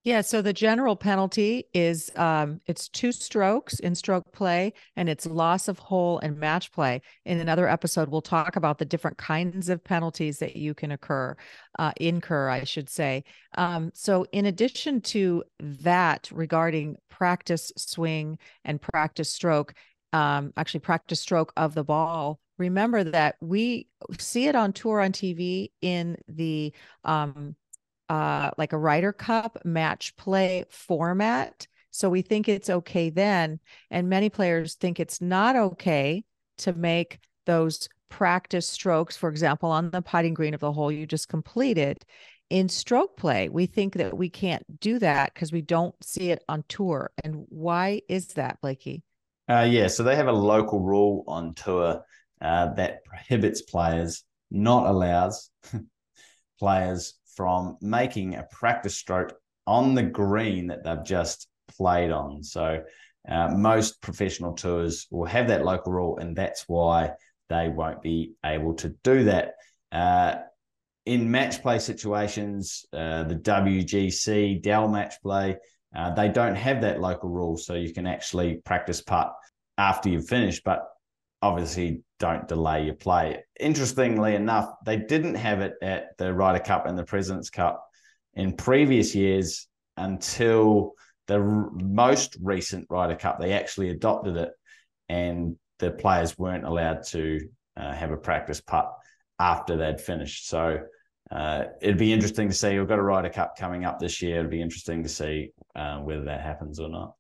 Yeah, 0.05 0.23
so 0.23 0.43
the 0.43 0.53
general 0.53 0.97
penalty 0.97 1.67
is 1.73 2.11
um, 2.17 2.61
it's 2.67 2.89
two 2.89 3.13
strokes 3.13 3.79
in 3.79 3.95
stroke 3.95 4.33
play, 4.33 4.73
and 4.97 5.09
it's 5.09 5.27
loss 5.27 5.69
of 5.69 5.79
hole 5.79 6.19
and 6.19 6.39
match 6.39 6.73
play. 6.73 7.03
In 7.25 7.39
another 7.39 7.69
episode, 7.69 8.09
we'll 8.09 8.21
talk 8.21 8.57
about 8.57 8.79
the 8.79 8.85
different 8.85 9.17
kinds 9.17 9.69
of 9.69 9.85
penalties 9.85 10.41
that 10.41 10.57
you 10.57 10.75
can 10.75 10.91
occur, 10.91 11.37
uh, 11.79 11.93
incur, 12.01 12.49
I 12.49 12.65
should 12.65 12.91
say. 12.91 13.23
Um, 13.57 13.93
so, 13.95 14.27
in 14.33 14.47
addition 14.47 15.03
to 15.03 15.45
that, 15.61 16.29
regarding 16.33 16.97
practice 17.09 17.71
swing 17.77 18.39
and 18.65 18.83
practice 18.83 19.31
stroke, 19.31 19.73
um, 20.13 20.53
actually 20.57 20.81
practice 20.81 21.21
stroke 21.21 21.53
of 21.57 21.75
the 21.75 21.85
ball 21.85 22.41
remember 22.59 23.03
that 23.03 23.35
we 23.41 23.89
see 24.19 24.47
it 24.47 24.55
on 24.55 24.73
tour 24.73 25.01
on 25.01 25.11
tv 25.11 25.71
in 25.81 26.17
the 26.29 26.73
um, 27.03 27.57
uh, 28.13 28.51
like 28.59 28.75
a 28.75 28.79
Ryder 28.79 29.15
Cup 29.15 29.57
match 29.65 30.15
play 30.17 30.67
format. 30.69 31.67
So 31.93 32.11
we 32.11 32.21
think 32.21 32.47
it's 32.47 32.69
okay 32.69 33.09
then. 33.09 33.59
And 33.91 34.11
many 34.11 34.29
players 34.29 34.75
think 34.75 35.01
it's 35.01 35.23
not 35.23 35.57
okay 35.57 36.23
to 36.59 36.75
make 36.75 37.21
those 37.47 37.89
practice 38.11 38.69
strokes, 38.69 39.17
for 39.17 39.31
example, 39.31 39.71
on 39.71 39.91
the 39.91 40.03
putting 40.03 40.35
green 40.35 40.53
of 40.53 40.61
the 40.61 40.73
hole 40.73 40.93
you 40.93 41.07
just 41.07 41.31
completed. 41.31 42.05
In 42.51 42.69
stroke 42.69 43.17
play, 43.17 43.49
we 43.49 43.65
think 43.65 43.95
that 43.95 44.15
we 44.15 44.29
can't 44.29 44.79
do 44.79 44.99
that 44.99 45.33
because 45.33 45.51
we 45.51 45.63
don't 45.63 45.95
see 46.05 46.31
it 46.31 46.45
on 46.51 46.65
tour. 46.69 47.11
And 47.25 47.47
why 47.49 48.03
is 48.11 48.27
that, 48.35 48.61
Blakey? 48.61 49.03
Uh, 49.49 49.67
yeah, 49.71 49.87
so 49.87 50.03
they 50.03 50.17
have 50.17 50.29
a 50.29 50.33
local 50.33 50.81
rule 50.81 51.25
on 51.27 51.55
tour 51.55 52.03
uh, 52.43 52.75
that 52.75 53.07
prohibits 53.07 53.63
players, 53.63 54.23
not 54.51 54.85
allows 54.85 55.49
players 56.59 57.15
from 57.37 57.77
making 57.81 58.35
a 58.35 58.47
practice 58.51 58.97
stroke 58.97 59.35
on 59.67 59.95
the 59.95 60.03
green 60.03 60.69
that 60.69 60.85
they've 60.85 61.05
just 61.05 61.49
played 61.77 62.11
on. 62.11 62.43
So 62.43 62.83
uh, 63.29 63.49
most 63.49 64.01
professional 64.01 64.55
tours 64.55 65.07
will 65.11 65.27
have 65.27 65.49
that 65.49 65.65
local 65.65 65.93
rule, 65.93 66.19
and 66.19 66.37
that's 66.37 66.65
why 66.69 67.13
they 67.49 67.69
won't 67.69 68.03
be 68.03 68.33
able 68.45 68.75
to 68.75 68.91
do 69.05 69.25
that. 69.25 69.55
Uh, 69.91 70.37
in 71.05 71.31
match 71.31 71.63
play 71.63 71.79
situations, 71.79 72.87
uh, 72.93 73.25
the 73.25 73.35
WGC, 73.35 74.63
Dell 74.63 74.89
match 74.89 75.15
play, 75.23 75.57
uh, 75.95 76.15
they 76.15 76.29
don't 76.29 76.55
have 76.55 76.81
that 76.83 77.01
local 77.01 77.29
rule. 77.29 77.57
So 77.57 77.75
you 77.75 77.93
can 77.93 78.07
actually 78.07 78.57
practice 78.65 79.03
putt 79.03 79.33
after 79.77 80.09
you've 80.09 80.29
finished, 80.29 80.63
but 80.65 80.85
obviously 81.43 82.03
don't 82.19 82.47
delay 82.47 82.85
your 82.85 82.95
play. 82.95 83.43
Interestingly 83.59 84.35
enough, 84.35 84.71
they 84.87 84.97
didn't 84.97 85.35
have 85.35 85.61
it 85.61 85.75
at 85.83 86.17
the 86.17 86.33
Ryder 86.33 86.63
Cup 86.63 86.87
and 86.87 86.97
the 86.97 87.05
President's 87.05 87.51
Cup 87.51 87.85
in 88.35 88.53
previous 88.53 89.15
years 89.15 89.67
until 89.97 90.93
the 91.27 91.41
most 91.41 92.37
recent 92.41 92.87
Ryder 92.89 93.17
Cup. 93.17 93.41
They 93.41 93.53
actually 93.53 93.91
adopted 93.91 94.37
it, 94.37 94.51
and 95.09 95.57
the 95.79 95.91
players 95.91 96.39
weren't 96.39 96.65
allowed 96.65 97.05
to 97.09 97.41
uh, 97.77 97.93
have 97.93 98.13
a 98.13 98.17
practice 98.17 98.61
putt 98.61 98.93
after 99.39 99.77
they'd 99.77 100.01
finished. 100.01 100.49
So 100.49 100.79
uh, 101.31 101.65
it'd 101.81 101.99
be 101.99 102.13
interesting 102.13 102.49
to 102.49 102.55
see. 102.55 102.79
We've 102.79 102.89
got 102.89 102.99
a 102.99 103.03
Ryder 103.03 103.31
Cup 103.31 103.57
coming 103.59 103.85
up 103.85 103.99
this 103.99 104.23
year. 104.23 104.39
It'd 104.39 104.51
be 104.51 104.63
interesting 104.63 105.03
to 105.03 105.09
see 105.09 105.51
uh, 105.75 105.99
whether 105.99 106.25
that 106.25 106.43
happens 106.43 106.79
or 106.79 106.89
not. 106.89 107.15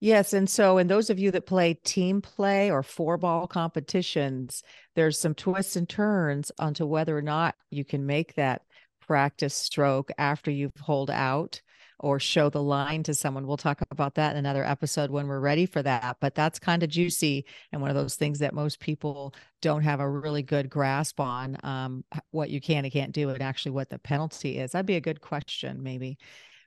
Yes. 0.00 0.32
And 0.32 0.48
so, 0.48 0.78
and 0.78 0.88
those 0.88 1.10
of 1.10 1.18
you 1.18 1.32
that 1.32 1.46
play 1.46 1.74
team 1.74 2.20
play 2.22 2.70
or 2.70 2.82
four 2.82 3.16
ball 3.16 3.48
competitions, 3.48 4.62
there's 4.94 5.18
some 5.18 5.34
twists 5.34 5.74
and 5.74 5.88
turns 5.88 6.52
onto 6.58 6.86
whether 6.86 7.16
or 7.16 7.22
not 7.22 7.56
you 7.70 7.84
can 7.84 8.06
make 8.06 8.34
that 8.34 8.62
practice 9.00 9.54
stroke 9.54 10.10
after 10.16 10.50
you've 10.50 10.76
holed 10.80 11.10
out 11.10 11.60
or 12.00 12.20
show 12.20 12.48
the 12.48 12.62
line 12.62 13.02
to 13.02 13.14
someone. 13.14 13.44
We'll 13.44 13.56
talk 13.56 13.82
about 13.90 14.14
that 14.14 14.32
in 14.32 14.36
another 14.36 14.64
episode 14.64 15.10
when 15.10 15.26
we're 15.26 15.40
ready 15.40 15.66
for 15.66 15.82
that. 15.82 16.18
But 16.20 16.34
that's 16.34 16.60
kind 16.60 16.84
of 16.84 16.90
juicy 16.90 17.44
and 17.72 17.82
one 17.82 17.90
of 17.90 17.96
those 17.96 18.14
things 18.14 18.38
that 18.38 18.54
most 18.54 18.78
people 18.78 19.34
don't 19.62 19.82
have 19.82 19.98
a 19.98 20.08
really 20.08 20.44
good 20.44 20.70
grasp 20.70 21.18
on 21.18 21.56
um, 21.64 22.04
what 22.30 22.50
you 22.50 22.60
can 22.60 22.84
and 22.84 22.92
can't 22.92 23.12
do 23.12 23.30
and 23.30 23.42
actually 23.42 23.72
what 23.72 23.90
the 23.90 23.98
penalty 23.98 24.58
is. 24.58 24.72
That'd 24.72 24.86
be 24.86 24.94
a 24.94 25.00
good 25.00 25.20
question, 25.20 25.82
maybe 25.82 26.18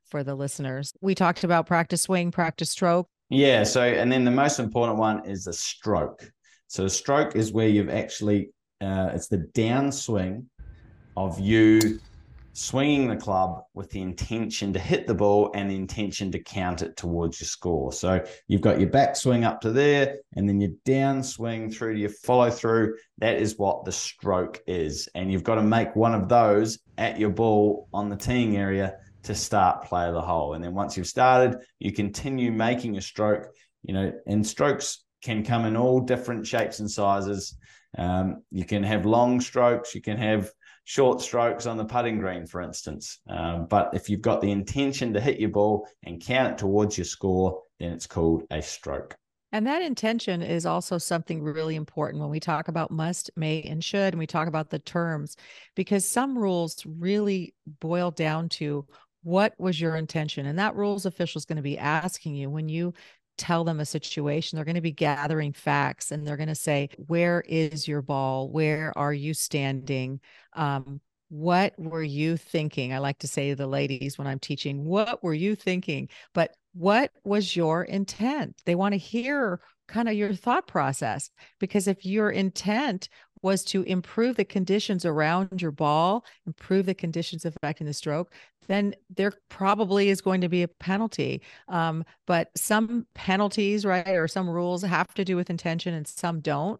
for 0.09 0.23
the 0.23 0.35
listeners. 0.35 0.93
We 0.99 1.15
talked 1.15 1.45
about 1.45 1.65
practice 1.67 2.01
swing, 2.01 2.31
practice 2.31 2.69
stroke. 2.69 3.07
Yeah. 3.31 3.63
So, 3.63 3.81
and 3.81 4.11
then 4.11 4.25
the 4.25 4.31
most 4.31 4.59
important 4.59 4.99
one 4.99 5.25
is 5.25 5.45
the 5.45 5.53
stroke. 5.53 6.29
So, 6.67 6.85
a 6.85 6.89
stroke 6.89 7.35
is 7.35 7.53
where 7.53 7.67
you've 7.67 7.89
actually, 7.89 8.49
uh, 8.81 9.11
it's 9.13 9.27
the 9.27 9.49
downswing 9.53 10.45
of 11.15 11.39
you 11.39 11.99
swinging 12.53 13.07
the 13.07 13.15
club 13.15 13.63
with 13.73 13.89
the 13.91 14.01
intention 14.01 14.73
to 14.73 14.79
hit 14.79 15.07
the 15.07 15.13
ball 15.13 15.49
and 15.55 15.71
the 15.71 15.75
intention 15.75 16.29
to 16.33 16.39
count 16.39 16.81
it 16.81 16.97
towards 16.97 17.39
your 17.39 17.47
score. 17.47 17.93
So 17.93 18.21
you've 18.49 18.59
got 18.59 18.81
your 18.81 18.89
backswing 18.89 19.45
up 19.45 19.61
to 19.61 19.71
there, 19.71 20.17
and 20.35 20.47
then 20.47 20.59
your 20.59 20.71
downswing 20.85 21.73
through 21.73 21.93
to 21.93 21.99
your 21.99 22.09
follow 22.09 22.49
through. 22.49 22.97
That 23.19 23.37
is 23.37 23.57
what 23.57 23.85
the 23.85 23.93
stroke 23.93 24.61
is. 24.67 25.07
And 25.15 25.31
you've 25.31 25.45
got 25.45 25.55
to 25.55 25.63
make 25.63 25.95
one 25.95 26.13
of 26.13 26.27
those 26.27 26.79
at 26.97 27.17
your 27.17 27.29
ball 27.29 27.87
on 27.93 28.09
the 28.09 28.17
teeing 28.17 28.57
area 28.57 28.97
to 29.23 29.35
start 29.35 29.85
play 29.85 30.11
the 30.11 30.21
hole. 30.21 30.53
And 30.53 30.63
then 30.63 30.73
once 30.73 30.97
you've 30.97 31.07
started, 31.07 31.59
you 31.79 31.91
continue 31.91 32.51
making 32.51 32.97
a 32.97 33.01
stroke, 33.01 33.47
you 33.83 33.93
know, 33.93 34.13
and 34.25 34.45
strokes 34.45 35.03
can 35.23 35.43
come 35.43 35.65
in 35.65 35.77
all 35.77 35.99
different 35.99 36.47
shapes 36.47 36.79
and 36.79 36.89
sizes. 36.89 37.57
Um, 37.97 38.43
you 38.51 38.65
can 38.65 38.83
have 38.83 39.05
long 39.05 39.41
strokes, 39.41 39.93
you 39.93 40.01
can 40.01 40.17
have 40.17 40.49
short 40.83 41.21
strokes 41.21 41.65
on 41.65 41.77
the 41.77 41.85
putting 41.85 42.19
green, 42.19 42.47
for 42.47 42.61
instance. 42.61 43.19
Um, 43.29 43.67
but 43.69 43.91
if 43.93 44.09
you've 44.09 44.21
got 44.21 44.41
the 44.41 44.51
intention 44.51 45.13
to 45.13 45.21
hit 45.21 45.39
your 45.39 45.49
ball 45.49 45.87
and 46.03 46.21
count 46.21 46.53
it 46.53 46.57
towards 46.57 46.97
your 46.97 47.05
score, 47.05 47.61
then 47.79 47.91
it's 47.91 48.07
called 48.07 48.43
a 48.49 48.61
stroke. 48.61 49.15
And 49.53 49.67
that 49.67 49.81
intention 49.81 50.41
is 50.41 50.65
also 50.65 50.97
something 50.97 51.43
really 51.43 51.75
important 51.75 52.21
when 52.21 52.29
we 52.29 52.39
talk 52.39 52.69
about 52.69 52.89
must, 52.89 53.29
may, 53.35 53.61
and 53.63 53.83
should, 53.83 54.13
and 54.13 54.19
we 54.19 54.27
talk 54.27 54.47
about 54.47 54.69
the 54.69 54.79
terms, 54.79 55.35
because 55.75 56.05
some 56.05 56.37
rules 56.37 56.81
really 56.85 57.53
boil 57.81 58.11
down 58.11 58.47
to 58.49 58.87
what 59.23 59.53
was 59.59 59.79
your 59.79 59.95
intention? 59.95 60.45
And 60.45 60.59
that 60.59 60.75
rules 60.75 61.05
official 61.05 61.39
is 61.39 61.45
going 61.45 61.57
to 61.57 61.61
be 61.61 61.77
asking 61.77 62.35
you 62.35 62.49
when 62.49 62.69
you 62.69 62.93
tell 63.37 63.63
them 63.63 63.79
a 63.79 63.85
situation, 63.85 64.55
they're 64.55 64.65
going 64.65 64.75
to 64.75 64.81
be 64.81 64.91
gathering 64.91 65.53
facts 65.53 66.11
and 66.11 66.25
they're 66.25 66.37
going 66.37 66.49
to 66.49 66.55
say, 66.55 66.89
Where 67.07 67.43
is 67.47 67.87
your 67.87 68.01
ball? 68.01 68.49
Where 68.49 68.93
are 68.97 69.13
you 69.13 69.33
standing? 69.33 70.19
Um, 70.53 71.01
what 71.29 71.73
were 71.77 72.03
you 72.03 72.37
thinking? 72.37 72.93
I 72.93 72.97
like 72.99 73.19
to 73.19 73.27
say 73.27 73.49
to 73.49 73.55
the 73.55 73.67
ladies 73.67 74.17
when 74.17 74.27
I'm 74.27 74.39
teaching, 74.39 74.85
What 74.85 75.23
were 75.23 75.33
you 75.33 75.55
thinking? 75.55 76.09
But 76.33 76.55
what 76.73 77.11
was 77.23 77.55
your 77.55 77.83
intent? 77.83 78.61
They 78.65 78.75
want 78.75 78.93
to 78.93 78.97
hear 78.97 79.59
kind 79.87 80.07
of 80.07 80.15
your 80.15 80.33
thought 80.33 80.67
process 80.67 81.29
because 81.59 81.87
if 81.87 82.05
your 82.05 82.29
intent 82.29 83.09
was 83.41 83.63
to 83.65 83.83
improve 83.83 84.35
the 84.35 84.45
conditions 84.45 85.05
around 85.05 85.61
your 85.61 85.71
ball, 85.71 86.25
improve 86.45 86.85
the 86.85 86.93
conditions 86.93 87.45
affecting 87.45 87.87
the 87.87 87.93
stroke, 87.93 88.31
then 88.67 88.95
there 89.15 89.33
probably 89.49 90.09
is 90.09 90.21
going 90.21 90.41
to 90.41 90.49
be 90.49 90.63
a 90.63 90.67
penalty. 90.67 91.41
Um, 91.67 92.05
but 92.27 92.49
some 92.55 93.07
penalties, 93.13 93.85
right, 93.85 94.07
or 94.07 94.27
some 94.27 94.49
rules 94.49 94.83
have 94.83 95.13
to 95.15 95.25
do 95.25 95.35
with 95.35 95.49
intention 95.49 95.93
and 95.93 96.07
some 96.07 96.39
don't. 96.39 96.79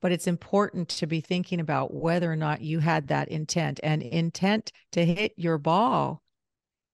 But 0.00 0.12
it's 0.12 0.26
important 0.26 0.88
to 0.90 1.06
be 1.06 1.20
thinking 1.20 1.60
about 1.60 1.94
whether 1.94 2.30
or 2.30 2.36
not 2.36 2.60
you 2.60 2.80
had 2.80 3.08
that 3.08 3.28
intent. 3.28 3.80
And 3.82 4.02
intent 4.02 4.72
to 4.92 5.04
hit 5.04 5.32
your 5.36 5.58
ball 5.58 6.22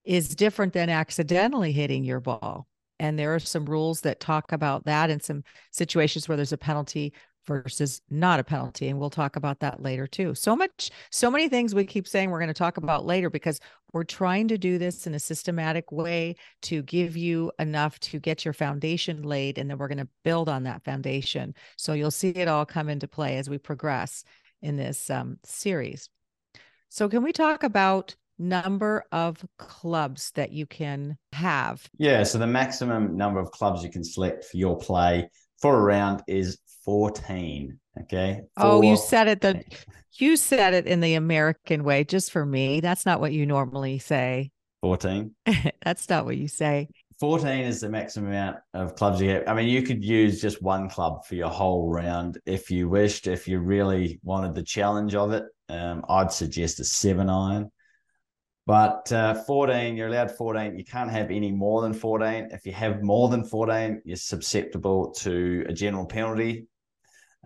is 0.04 0.34
different 0.34 0.72
than 0.72 0.88
accidentally 0.88 1.72
hitting 1.72 2.04
your 2.04 2.20
ball. 2.20 2.66
And 3.00 3.18
there 3.18 3.34
are 3.34 3.40
some 3.40 3.64
rules 3.64 4.00
that 4.02 4.20
talk 4.20 4.52
about 4.52 4.84
that 4.84 5.10
and 5.10 5.22
some 5.22 5.44
situations 5.70 6.28
where 6.28 6.36
there's 6.36 6.52
a 6.52 6.58
penalty 6.58 7.12
versus 7.48 8.02
not 8.10 8.38
a 8.38 8.44
penalty 8.44 8.88
and 8.88 9.00
we'll 9.00 9.10
talk 9.10 9.34
about 9.34 9.58
that 9.60 9.82
later 9.82 10.06
too. 10.06 10.34
So 10.34 10.54
much 10.54 10.90
so 11.10 11.30
many 11.30 11.48
things 11.48 11.74
we 11.74 11.84
keep 11.84 12.06
saying 12.06 12.30
we're 12.30 12.38
going 12.38 12.48
to 12.48 12.54
talk 12.54 12.76
about 12.76 13.06
later 13.06 13.30
because 13.30 13.58
we're 13.92 14.04
trying 14.04 14.46
to 14.48 14.58
do 14.58 14.78
this 14.78 15.06
in 15.06 15.14
a 15.14 15.18
systematic 15.18 15.90
way 15.90 16.36
to 16.62 16.82
give 16.82 17.16
you 17.16 17.50
enough 17.58 17.98
to 18.00 18.20
get 18.20 18.44
your 18.44 18.54
foundation 18.54 19.22
laid 19.22 19.58
and 19.58 19.68
then 19.68 19.78
we're 19.78 19.88
going 19.88 19.98
to 19.98 20.08
build 20.22 20.48
on 20.48 20.62
that 20.64 20.84
foundation. 20.84 21.54
So 21.76 21.94
you'll 21.94 22.10
see 22.10 22.30
it 22.30 22.48
all 22.48 22.66
come 22.66 22.88
into 22.88 23.08
play 23.08 23.38
as 23.38 23.48
we 23.48 23.58
progress 23.58 24.24
in 24.60 24.76
this 24.76 25.08
um, 25.08 25.38
series. 25.44 26.10
So 26.90 27.08
can 27.08 27.22
we 27.22 27.32
talk 27.32 27.62
about 27.62 28.14
number 28.38 29.04
of 29.10 29.44
clubs 29.56 30.30
that 30.36 30.52
you 30.52 30.66
can 30.66 31.16
have? 31.32 31.88
Yeah 31.98 32.22
so 32.22 32.36
the 32.36 32.46
maximum 32.46 33.16
number 33.16 33.40
of 33.40 33.50
clubs 33.50 33.82
you 33.82 33.90
can 33.90 34.04
select 34.04 34.44
for 34.44 34.58
your 34.58 34.76
play 34.76 35.30
for 35.60 35.76
a 35.76 35.80
round 35.80 36.22
is 36.26 36.58
14. 36.84 37.78
Okay. 38.02 38.42
Oh, 38.56 38.82
you 38.82 38.96
said 38.96 39.28
it 39.28 39.40
the 39.40 39.62
you 40.14 40.36
said 40.36 40.74
it 40.74 40.86
in 40.86 41.00
the 41.00 41.14
American 41.14 41.84
way, 41.84 42.04
just 42.04 42.32
for 42.32 42.44
me. 42.44 42.80
That's 42.80 43.06
not 43.06 43.20
what 43.20 43.32
you 43.32 43.46
normally 43.46 43.98
say. 43.98 44.50
14. 44.82 45.34
That's 45.84 46.08
not 46.08 46.24
what 46.24 46.36
you 46.36 46.48
say. 46.48 46.88
14 47.20 47.64
is 47.64 47.80
the 47.80 47.88
maximum 47.88 48.30
amount 48.30 48.58
of 48.74 48.94
clubs 48.94 49.20
you 49.20 49.30
have. 49.30 49.48
I 49.48 49.54
mean, 49.54 49.68
you 49.68 49.82
could 49.82 50.04
use 50.04 50.40
just 50.40 50.62
one 50.62 50.88
club 50.88 51.26
for 51.26 51.34
your 51.34 51.48
whole 51.48 51.90
round 51.90 52.38
if 52.46 52.70
you 52.70 52.88
wished, 52.88 53.26
if 53.26 53.48
you 53.48 53.58
really 53.58 54.20
wanted 54.22 54.54
the 54.54 54.62
challenge 54.62 55.16
of 55.16 55.32
it. 55.32 55.44
Um, 55.68 56.04
I'd 56.08 56.30
suggest 56.30 56.78
a 56.78 56.84
seven 56.84 57.28
iron. 57.28 57.70
But 58.68 59.10
uh, 59.12 59.32
14, 59.32 59.96
you're 59.96 60.08
allowed 60.08 60.30
14. 60.30 60.76
You 60.76 60.84
can't 60.84 61.10
have 61.10 61.30
any 61.30 61.50
more 61.50 61.80
than 61.80 61.94
14. 61.94 62.50
If 62.50 62.66
you 62.66 62.72
have 62.72 63.02
more 63.02 63.30
than 63.30 63.42
14, 63.42 64.02
you're 64.04 64.18
susceptible 64.18 65.10
to 65.20 65.64
a 65.66 65.72
general 65.72 66.04
penalty. 66.04 66.66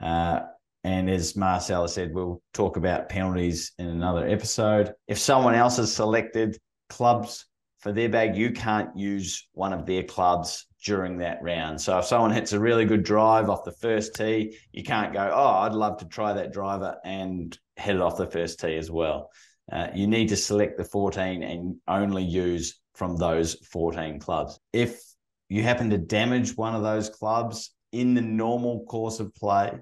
Uh, 0.02 0.40
and 0.82 1.08
as 1.08 1.36
Marcela 1.36 1.88
said, 1.88 2.12
we'll 2.12 2.42
talk 2.52 2.76
about 2.76 3.08
penalties 3.08 3.70
in 3.78 3.86
another 3.86 4.26
episode. 4.26 4.94
If 5.06 5.16
someone 5.16 5.54
else 5.54 5.76
has 5.76 5.94
selected 5.94 6.58
clubs 6.88 7.46
for 7.78 7.92
their 7.92 8.08
bag, 8.08 8.36
you 8.36 8.50
can't 8.50 8.90
use 8.96 9.46
one 9.52 9.72
of 9.72 9.86
their 9.86 10.02
clubs 10.02 10.66
during 10.84 11.18
that 11.18 11.38
round. 11.40 11.80
So 11.80 12.00
if 12.00 12.04
someone 12.04 12.32
hits 12.32 12.52
a 12.52 12.58
really 12.58 12.84
good 12.84 13.04
drive 13.04 13.48
off 13.48 13.62
the 13.62 13.70
first 13.70 14.16
tee, 14.16 14.58
you 14.72 14.82
can't 14.82 15.12
go, 15.12 15.30
oh, 15.32 15.58
I'd 15.60 15.72
love 15.72 15.98
to 15.98 16.04
try 16.04 16.32
that 16.32 16.52
driver 16.52 16.96
and 17.04 17.56
hit 17.76 17.94
it 17.94 18.02
off 18.02 18.16
the 18.16 18.26
first 18.26 18.58
tee 18.58 18.76
as 18.76 18.90
well. 18.90 19.30
Uh, 19.70 19.88
you 19.94 20.06
need 20.06 20.28
to 20.28 20.36
select 20.36 20.76
the 20.76 20.84
14 20.84 21.42
and 21.42 21.76
only 21.86 22.22
use 22.22 22.80
from 22.94 23.16
those 23.16 23.54
14 23.72 24.18
clubs. 24.18 24.58
If 24.72 25.00
you 25.48 25.62
happen 25.62 25.90
to 25.90 25.98
damage 25.98 26.56
one 26.56 26.74
of 26.74 26.82
those 26.82 27.08
clubs 27.08 27.74
in 27.92 28.14
the 28.14 28.22
normal 28.22 28.84
course 28.84 29.20
of 29.20 29.34
play, 29.34 29.72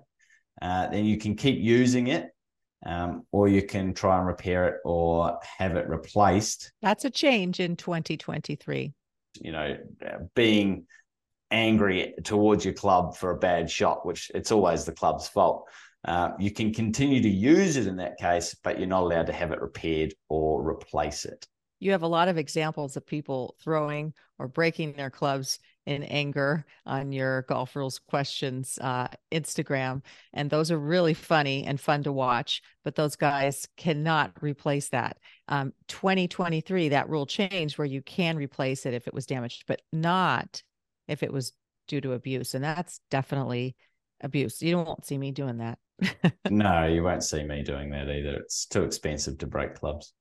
uh, 0.60 0.88
then 0.88 1.04
you 1.04 1.16
can 1.16 1.34
keep 1.34 1.58
using 1.58 2.08
it 2.08 2.30
um, 2.84 3.26
or 3.32 3.48
you 3.48 3.62
can 3.62 3.94
try 3.94 4.18
and 4.18 4.26
repair 4.26 4.68
it 4.68 4.80
or 4.84 5.38
have 5.58 5.76
it 5.76 5.88
replaced. 5.88 6.72
That's 6.82 7.04
a 7.04 7.10
change 7.10 7.60
in 7.60 7.76
2023. 7.76 8.92
You 9.40 9.52
know, 9.52 9.76
being 10.34 10.86
angry 11.50 12.14
towards 12.24 12.64
your 12.64 12.74
club 12.74 13.16
for 13.16 13.30
a 13.30 13.38
bad 13.38 13.70
shot, 13.70 14.06
which 14.06 14.30
it's 14.34 14.52
always 14.52 14.84
the 14.84 14.92
club's 14.92 15.28
fault. 15.28 15.68
Uh, 16.04 16.30
you 16.38 16.50
can 16.50 16.72
continue 16.72 17.20
to 17.22 17.28
use 17.28 17.76
it 17.76 17.86
in 17.86 17.96
that 17.96 18.18
case, 18.18 18.56
but 18.62 18.78
you're 18.78 18.88
not 18.88 19.02
allowed 19.02 19.26
to 19.26 19.32
have 19.32 19.52
it 19.52 19.60
repaired 19.60 20.14
or 20.28 20.66
replace 20.66 21.24
it. 21.24 21.46
You 21.78 21.92
have 21.92 22.02
a 22.02 22.08
lot 22.08 22.28
of 22.28 22.36
examples 22.36 22.96
of 22.96 23.06
people 23.06 23.56
throwing 23.62 24.12
or 24.38 24.48
breaking 24.48 24.92
their 24.92 25.10
clubs 25.10 25.58
in 25.86 26.02
anger 26.04 26.64
on 26.84 27.10
your 27.10 27.42
golf 27.42 27.74
rules 27.74 27.98
questions 27.98 28.78
uh, 28.82 29.08
Instagram. 29.32 30.02
And 30.34 30.50
those 30.50 30.70
are 30.70 30.78
really 30.78 31.14
funny 31.14 31.64
and 31.64 31.80
fun 31.80 32.02
to 32.02 32.12
watch, 32.12 32.62
but 32.84 32.94
those 32.94 33.16
guys 33.16 33.66
cannot 33.76 34.32
replace 34.42 34.90
that. 34.90 35.18
Um, 35.48 35.72
2023, 35.88 36.90
that 36.90 37.08
rule 37.08 37.26
changed 37.26 37.78
where 37.78 37.86
you 37.86 38.02
can 38.02 38.36
replace 38.36 38.84
it 38.84 38.94
if 38.94 39.08
it 39.08 39.14
was 39.14 39.26
damaged, 39.26 39.64
but 39.66 39.80
not 39.92 40.62
if 41.08 41.22
it 41.22 41.32
was 41.32 41.52
due 41.88 42.00
to 42.02 42.12
abuse. 42.12 42.54
And 42.54 42.62
that's 42.62 43.00
definitely 43.10 43.74
abuse. 44.20 44.62
You 44.62 44.76
won't 44.76 45.06
see 45.06 45.18
me 45.18 45.32
doing 45.32 45.58
that. 45.58 45.78
no, 46.50 46.86
you 46.86 47.02
won't 47.02 47.24
see 47.24 47.42
me 47.42 47.62
doing 47.62 47.90
that 47.90 48.08
either. 48.08 48.36
It's 48.36 48.66
too 48.66 48.84
expensive 48.84 49.38
to 49.38 49.46
break 49.46 49.74
clubs. 49.74 50.12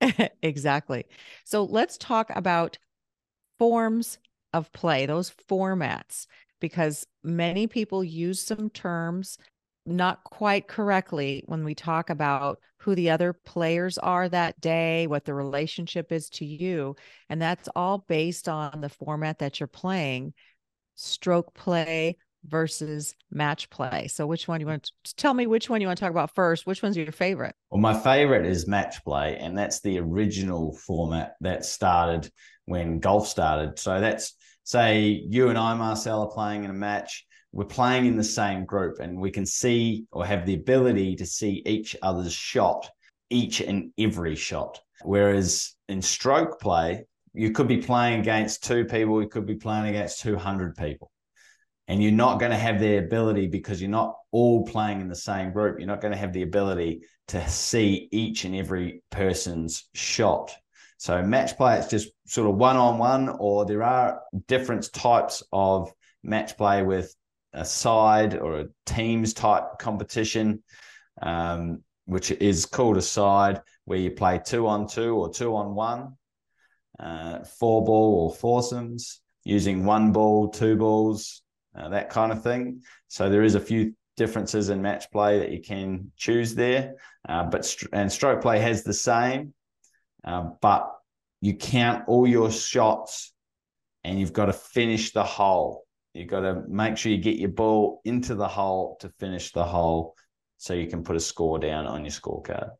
exactly. 0.42 1.06
So 1.44 1.64
let's 1.64 1.96
talk 1.96 2.30
about 2.34 2.78
forms 3.58 4.18
of 4.52 4.72
play, 4.72 5.06
those 5.06 5.32
formats, 5.48 6.26
because 6.60 7.06
many 7.22 7.66
people 7.66 8.02
use 8.02 8.40
some 8.40 8.70
terms 8.70 9.38
not 9.86 10.24
quite 10.24 10.66
correctly 10.66 11.44
when 11.46 11.64
we 11.64 11.74
talk 11.74 12.10
about 12.10 12.58
who 12.78 12.94
the 12.94 13.10
other 13.10 13.32
players 13.32 13.98
are 13.98 14.28
that 14.28 14.60
day, 14.60 15.06
what 15.06 15.24
the 15.24 15.34
relationship 15.34 16.10
is 16.10 16.28
to 16.28 16.44
you. 16.44 16.96
And 17.28 17.40
that's 17.40 17.68
all 17.76 18.04
based 18.08 18.48
on 18.48 18.80
the 18.80 18.88
format 18.88 19.38
that 19.38 19.60
you're 19.60 19.66
playing 19.68 20.34
stroke 20.96 21.54
play 21.54 22.16
versus 22.48 23.14
match 23.30 23.68
play. 23.70 24.08
So 24.08 24.26
which 24.26 24.48
one 24.48 24.60
you 24.60 24.66
want 24.66 24.90
to 25.04 25.16
tell 25.16 25.34
me 25.34 25.46
which 25.46 25.68
one 25.68 25.80
you 25.80 25.86
want 25.86 25.98
to 25.98 26.04
talk 26.04 26.10
about 26.10 26.34
first? 26.34 26.66
Which 26.66 26.82
one's 26.82 26.96
your 26.96 27.12
favorite? 27.12 27.54
Well, 27.70 27.80
my 27.80 27.98
favorite 27.98 28.46
is 28.46 28.66
match 28.66 29.02
play, 29.04 29.36
and 29.38 29.56
that's 29.56 29.80
the 29.80 29.98
original 29.98 30.74
format 30.74 31.34
that 31.40 31.64
started 31.64 32.30
when 32.66 32.98
golf 32.98 33.28
started. 33.28 33.78
So 33.78 34.00
that's 34.00 34.34
say 34.64 35.22
you 35.28 35.48
and 35.48 35.58
I, 35.58 35.74
Marcel, 35.74 36.22
are 36.22 36.30
playing 36.30 36.64
in 36.64 36.70
a 36.70 36.74
match. 36.74 37.26
We're 37.52 37.64
playing 37.64 38.06
in 38.06 38.16
the 38.16 38.24
same 38.24 38.64
group, 38.64 38.98
and 39.00 39.20
we 39.20 39.30
can 39.30 39.46
see 39.46 40.06
or 40.12 40.26
have 40.26 40.46
the 40.46 40.54
ability 40.54 41.16
to 41.16 41.26
see 41.26 41.62
each 41.64 41.96
other's 42.02 42.32
shot, 42.32 42.88
each 43.30 43.60
and 43.60 43.92
every 43.98 44.36
shot. 44.36 44.80
Whereas 45.02 45.74
in 45.88 46.02
stroke 46.02 46.60
play, 46.60 47.04
you 47.32 47.52
could 47.52 47.68
be 47.68 47.78
playing 47.78 48.20
against 48.20 48.64
two 48.64 48.84
people, 48.84 49.22
you 49.22 49.28
could 49.28 49.46
be 49.46 49.56
playing 49.56 49.88
against 49.88 50.20
200 50.20 50.74
people 50.76 51.10
and 51.88 52.02
you're 52.02 52.12
not 52.12 52.40
going 52.40 52.50
to 52.50 52.58
have 52.58 52.80
the 52.80 52.96
ability 52.98 53.46
because 53.46 53.80
you're 53.80 53.90
not 53.90 54.16
all 54.32 54.66
playing 54.66 55.00
in 55.00 55.08
the 55.08 55.14
same 55.14 55.52
group. 55.52 55.78
You're 55.78 55.86
not 55.86 56.00
going 56.00 56.12
to 56.12 56.18
have 56.18 56.32
the 56.32 56.42
ability 56.42 57.02
to 57.28 57.48
see 57.48 58.08
each 58.10 58.44
and 58.44 58.54
every 58.54 59.02
person's 59.10 59.88
shot. 59.94 60.54
So 60.98 61.22
match 61.22 61.56
play, 61.56 61.78
it's 61.78 61.88
just 61.88 62.08
sort 62.26 62.48
of 62.48 62.56
one 62.56 62.76
on 62.76 62.98
one, 62.98 63.28
or 63.28 63.66
there 63.66 63.82
are 63.82 64.20
different 64.48 64.92
types 64.92 65.42
of 65.52 65.92
match 66.22 66.56
play 66.56 66.82
with 66.82 67.14
a 67.52 67.64
side 67.64 68.36
or 68.36 68.60
a 68.60 68.66
teams 68.86 69.32
type 69.32 69.78
competition, 69.78 70.62
um, 71.22 71.82
which 72.06 72.30
is 72.30 72.66
called 72.66 72.96
a 72.96 73.02
side, 73.02 73.60
where 73.84 73.98
you 73.98 74.10
play 74.10 74.40
two 74.44 74.66
on 74.66 74.88
two 74.88 75.14
or 75.14 75.32
two 75.32 75.54
on 75.54 75.74
one, 75.74 76.16
uh, 76.98 77.44
four 77.44 77.84
ball 77.84 78.24
or 78.24 78.34
foursomes, 78.34 79.20
using 79.44 79.84
one 79.84 80.12
ball, 80.12 80.48
two 80.48 80.76
balls, 80.76 81.42
uh, 81.76 81.88
that 81.90 82.10
kind 82.10 82.32
of 82.32 82.42
thing. 82.42 82.82
So 83.08 83.28
there 83.28 83.42
is 83.42 83.54
a 83.54 83.60
few 83.60 83.94
differences 84.16 84.70
in 84.70 84.80
match 84.80 85.10
play 85.10 85.38
that 85.38 85.52
you 85.52 85.60
can 85.60 86.10
choose 86.16 86.54
there, 86.54 86.94
uh, 87.28 87.44
but 87.44 87.64
st- 87.64 87.90
and 87.92 88.10
stroke 88.10 88.40
play 88.40 88.58
has 88.58 88.82
the 88.82 88.94
same, 88.94 89.52
uh, 90.24 90.50
but 90.62 90.90
you 91.40 91.54
count 91.54 92.04
all 92.08 92.26
your 92.26 92.50
shots 92.50 93.32
and 94.04 94.18
you've 94.18 94.32
got 94.32 94.46
to 94.46 94.52
finish 94.52 95.12
the 95.12 95.24
hole. 95.24 95.84
You've 96.14 96.28
got 96.28 96.40
to 96.40 96.62
make 96.66 96.96
sure 96.96 97.12
you 97.12 97.18
get 97.18 97.36
your 97.36 97.50
ball 97.50 98.00
into 98.04 98.34
the 98.34 98.48
hole 98.48 98.96
to 99.00 99.10
finish 99.20 99.52
the 99.52 99.64
hole 99.64 100.14
so 100.56 100.72
you 100.72 100.86
can 100.86 101.04
put 101.04 101.16
a 101.16 101.20
score 101.20 101.58
down 101.58 101.86
on 101.86 102.04
your 102.04 102.10
scorecard. 102.10 102.70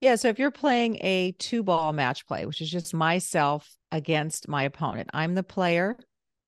Yeah. 0.00 0.16
So 0.16 0.28
if 0.28 0.38
you're 0.38 0.50
playing 0.50 0.98
a 1.00 1.32
two 1.38 1.62
ball 1.62 1.92
match 1.92 2.26
play, 2.26 2.46
which 2.46 2.60
is 2.60 2.70
just 2.70 2.94
myself 2.94 3.74
against 3.90 4.48
my 4.48 4.64
opponent, 4.64 5.10
I'm 5.12 5.34
the 5.34 5.42
player 5.42 5.96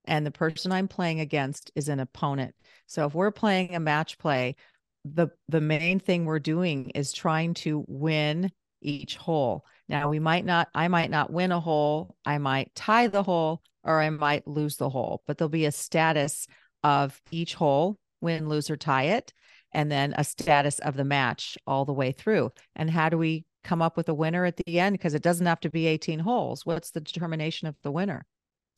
and 0.06 0.24
the 0.24 0.30
person 0.30 0.72
I'm 0.72 0.88
playing 0.88 1.20
against 1.20 1.70
is 1.74 1.88
an 1.88 2.00
opponent. 2.00 2.54
So 2.86 3.06
if 3.06 3.14
we're 3.14 3.30
playing 3.30 3.74
a 3.74 3.80
match 3.80 4.18
play, 4.18 4.56
the 5.04 5.28
the 5.48 5.60
main 5.60 6.00
thing 6.00 6.24
we're 6.24 6.38
doing 6.38 6.90
is 6.90 7.12
trying 7.12 7.54
to 7.54 7.84
win 7.86 8.50
each 8.82 9.16
hole. 9.16 9.64
Now 9.88 10.08
we 10.08 10.18
might 10.18 10.44
not 10.44 10.68
I 10.74 10.88
might 10.88 11.10
not 11.10 11.32
win 11.32 11.52
a 11.52 11.60
hole, 11.60 12.16
I 12.24 12.38
might 12.38 12.74
tie 12.74 13.06
the 13.06 13.22
hole 13.22 13.62
or 13.84 14.00
I 14.00 14.10
might 14.10 14.46
lose 14.48 14.76
the 14.76 14.90
hole, 14.90 15.22
but 15.26 15.38
there'll 15.38 15.48
be 15.48 15.66
a 15.66 15.72
status 15.72 16.46
of 16.82 17.20
each 17.30 17.54
hole, 17.54 17.98
win, 18.20 18.48
lose 18.48 18.68
or 18.68 18.76
tie 18.76 19.04
it, 19.04 19.32
and 19.72 19.90
then 19.90 20.14
a 20.16 20.24
status 20.24 20.80
of 20.80 20.96
the 20.96 21.04
match 21.04 21.56
all 21.66 21.84
the 21.84 21.92
way 21.92 22.12
through. 22.12 22.50
And 22.74 22.90
how 22.90 23.08
do 23.08 23.18
we 23.18 23.44
come 23.66 23.82
up 23.82 23.96
with 23.96 24.08
a 24.08 24.14
winner 24.14 24.44
at 24.44 24.56
the 24.56 24.80
end 24.80 24.94
because 24.94 25.12
it 25.12 25.22
doesn't 25.22 25.46
have 25.46 25.60
to 25.60 25.68
be 25.68 25.86
18 25.86 26.20
holes. 26.20 26.64
What's 26.64 26.92
the 26.92 27.00
determination 27.00 27.66
of 27.66 27.74
the 27.82 27.90
winner? 27.90 28.24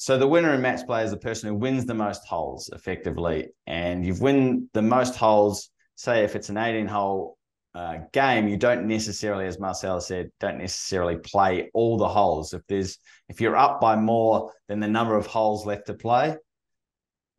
So 0.01 0.17
the 0.17 0.29
winner 0.29 0.55
in 0.55 0.63
match 0.63 0.87
play 0.87 1.03
is 1.03 1.11
the 1.11 1.17
person 1.17 1.49
who 1.49 1.57
wins 1.57 1.85
the 1.85 1.93
most 1.93 2.25
holes 2.25 2.71
effectively. 2.73 3.49
And 3.67 4.07
you've 4.07 4.21
won 4.21 4.71
the 4.73 4.81
most 4.81 5.17
holes, 5.17 5.71
say 5.97 6.23
if 6.23 6.37
it's 6.37 6.51
an 6.51 6.57
18 6.57 6.87
hole 6.87 7.37
uh, 7.75 7.99
game, 8.13 8.47
you 8.47 8.57
don't 8.57 8.87
necessarily, 8.87 9.47
as 9.47 9.59
Marcel 9.59 10.01
said, 10.01 10.31
don't 10.39 10.59
necessarily 10.59 11.17
play 11.17 11.69
all 11.75 11.99
the 11.99 12.07
holes. 12.07 12.55
If 12.55 12.63
there's 12.69 12.99
if 13.29 13.41
you're 13.41 13.57
up 13.57 13.81
by 13.81 13.97
more 13.97 14.53
than 14.69 14.79
the 14.79 14.87
number 14.87 15.17
of 15.17 15.27
holes 15.27 15.67
left 15.67 15.89
to 15.89 15.95
play, 15.95 16.37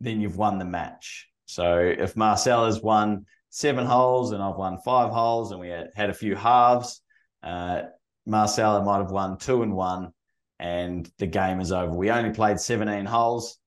then 0.02 0.20
you've 0.20 0.38
won 0.38 0.60
the 0.60 0.66
match. 0.66 1.30
So 1.46 1.78
if 1.78 2.18
Marcel 2.18 2.66
has 2.66 2.82
won 2.82 3.26
seven 3.52 3.86
holes 3.86 4.34
and 4.34 4.44
I've 4.44 4.58
won 4.58 4.80
five 4.84 5.12
holes 5.12 5.52
and 5.52 5.62
we 5.62 5.70
had, 5.70 5.92
had 5.96 6.10
a 6.10 6.14
few 6.14 6.36
halves, 6.36 7.02
uh, 7.42 7.84
might 8.26 8.50
have 8.58 9.12
won 9.12 9.38
two 9.38 9.64
and 9.64 9.74
one 9.74 10.12
and 10.60 11.10
the 11.18 11.28
game 11.28 11.62
is 11.62 11.72
over. 11.72 11.92
We 11.92 12.12
only 12.12 12.32
played 12.32 12.60
17 12.60 13.06
holes, 13.06 13.58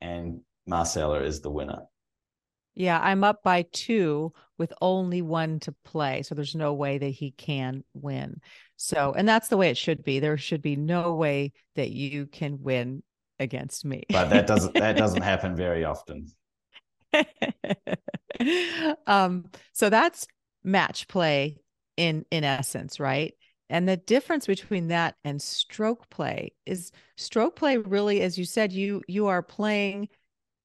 and 0.00 0.40
Marcela 0.66 1.22
is 1.22 1.40
the 1.40 1.50
winner. 1.50 1.82
Yeah, 2.74 2.98
I'm 3.00 3.22
up 3.22 3.42
by 3.42 3.66
two 3.72 4.32
with 4.56 4.72
only 4.80 5.20
one 5.20 5.60
to 5.60 5.74
play. 5.84 6.22
So 6.22 6.34
there's 6.34 6.54
no 6.54 6.72
way 6.72 6.96
that 6.98 7.08
he 7.08 7.32
can 7.32 7.84
win. 7.92 8.40
So, 8.76 9.12
and 9.14 9.28
that's 9.28 9.48
the 9.48 9.56
way 9.56 9.68
it 9.68 9.76
should 9.76 10.02
be. 10.02 10.20
There 10.20 10.38
should 10.38 10.62
be 10.62 10.76
no 10.76 11.14
way 11.14 11.52
that 11.76 11.90
you 11.90 12.26
can 12.26 12.62
win 12.62 13.02
against 13.38 13.84
me. 13.84 14.04
But 14.08 14.30
that 14.30 14.46
doesn't 14.46 14.74
that 14.74 14.96
doesn't 14.96 15.22
happen 15.22 15.54
very 15.54 15.84
often. 15.84 16.28
um, 19.06 19.44
so 19.72 19.90
that's 19.90 20.26
match 20.64 21.08
play 21.08 21.58
in 21.96 22.24
in 22.30 22.44
essence, 22.44 22.98
right? 22.98 23.34
And 23.72 23.88
the 23.88 23.96
difference 23.96 24.46
between 24.46 24.88
that 24.88 25.16
and 25.24 25.40
stroke 25.40 26.10
play 26.10 26.52
is 26.66 26.92
stroke 27.16 27.56
play 27.56 27.78
really, 27.78 28.20
as 28.20 28.36
you 28.36 28.44
said, 28.44 28.70
you 28.70 29.02
you 29.08 29.28
are 29.28 29.42
playing 29.42 30.10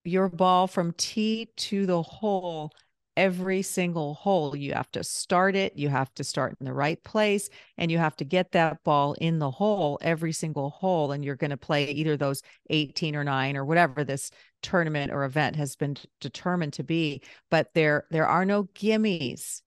your 0.04 0.28
ball 0.28 0.68
from 0.68 0.92
tee 0.92 1.48
to 1.56 1.86
the 1.86 2.02
hole 2.02 2.74
every 3.16 3.62
single 3.62 4.16
hole. 4.16 4.58
You 4.58 4.74
have 4.74 4.92
to 4.92 5.06
start 5.06 5.56
it, 5.56 5.78
you 5.78 5.88
have 5.88 6.14
to 6.16 6.24
start 6.26 6.58
in 6.60 6.66
the 6.66 6.74
right 6.74 7.02
place, 7.02 7.50
and 7.78 7.90
you 7.90 7.98
have 7.98 8.18
to 8.18 8.26
get 8.26 8.52
that 8.52 8.84
ball 8.84 9.14
in 9.14 9.40
the 9.40 9.52
hole 9.52 9.98
every 10.02 10.34
single 10.34 10.70
hole. 10.72 11.14
And 11.14 11.24
you're 11.24 11.38
going 11.38 11.52
to 11.52 11.58
play 11.58 11.86
either 11.86 12.18
those 12.18 12.42
18 12.70 13.16
or 13.16 13.24
nine 13.24 13.56
or 13.56 13.64
whatever 13.64 14.04
this 14.04 14.32
tournament 14.62 15.14
or 15.14 15.24
event 15.24 15.56
has 15.56 15.78
been 15.78 15.96
determined 16.20 16.74
to 16.74 16.84
be. 16.84 17.22
But 17.50 17.74
there 17.74 18.06
there 18.12 18.28
are 18.28 18.44
no 18.44 18.66
gimmies 18.66 19.62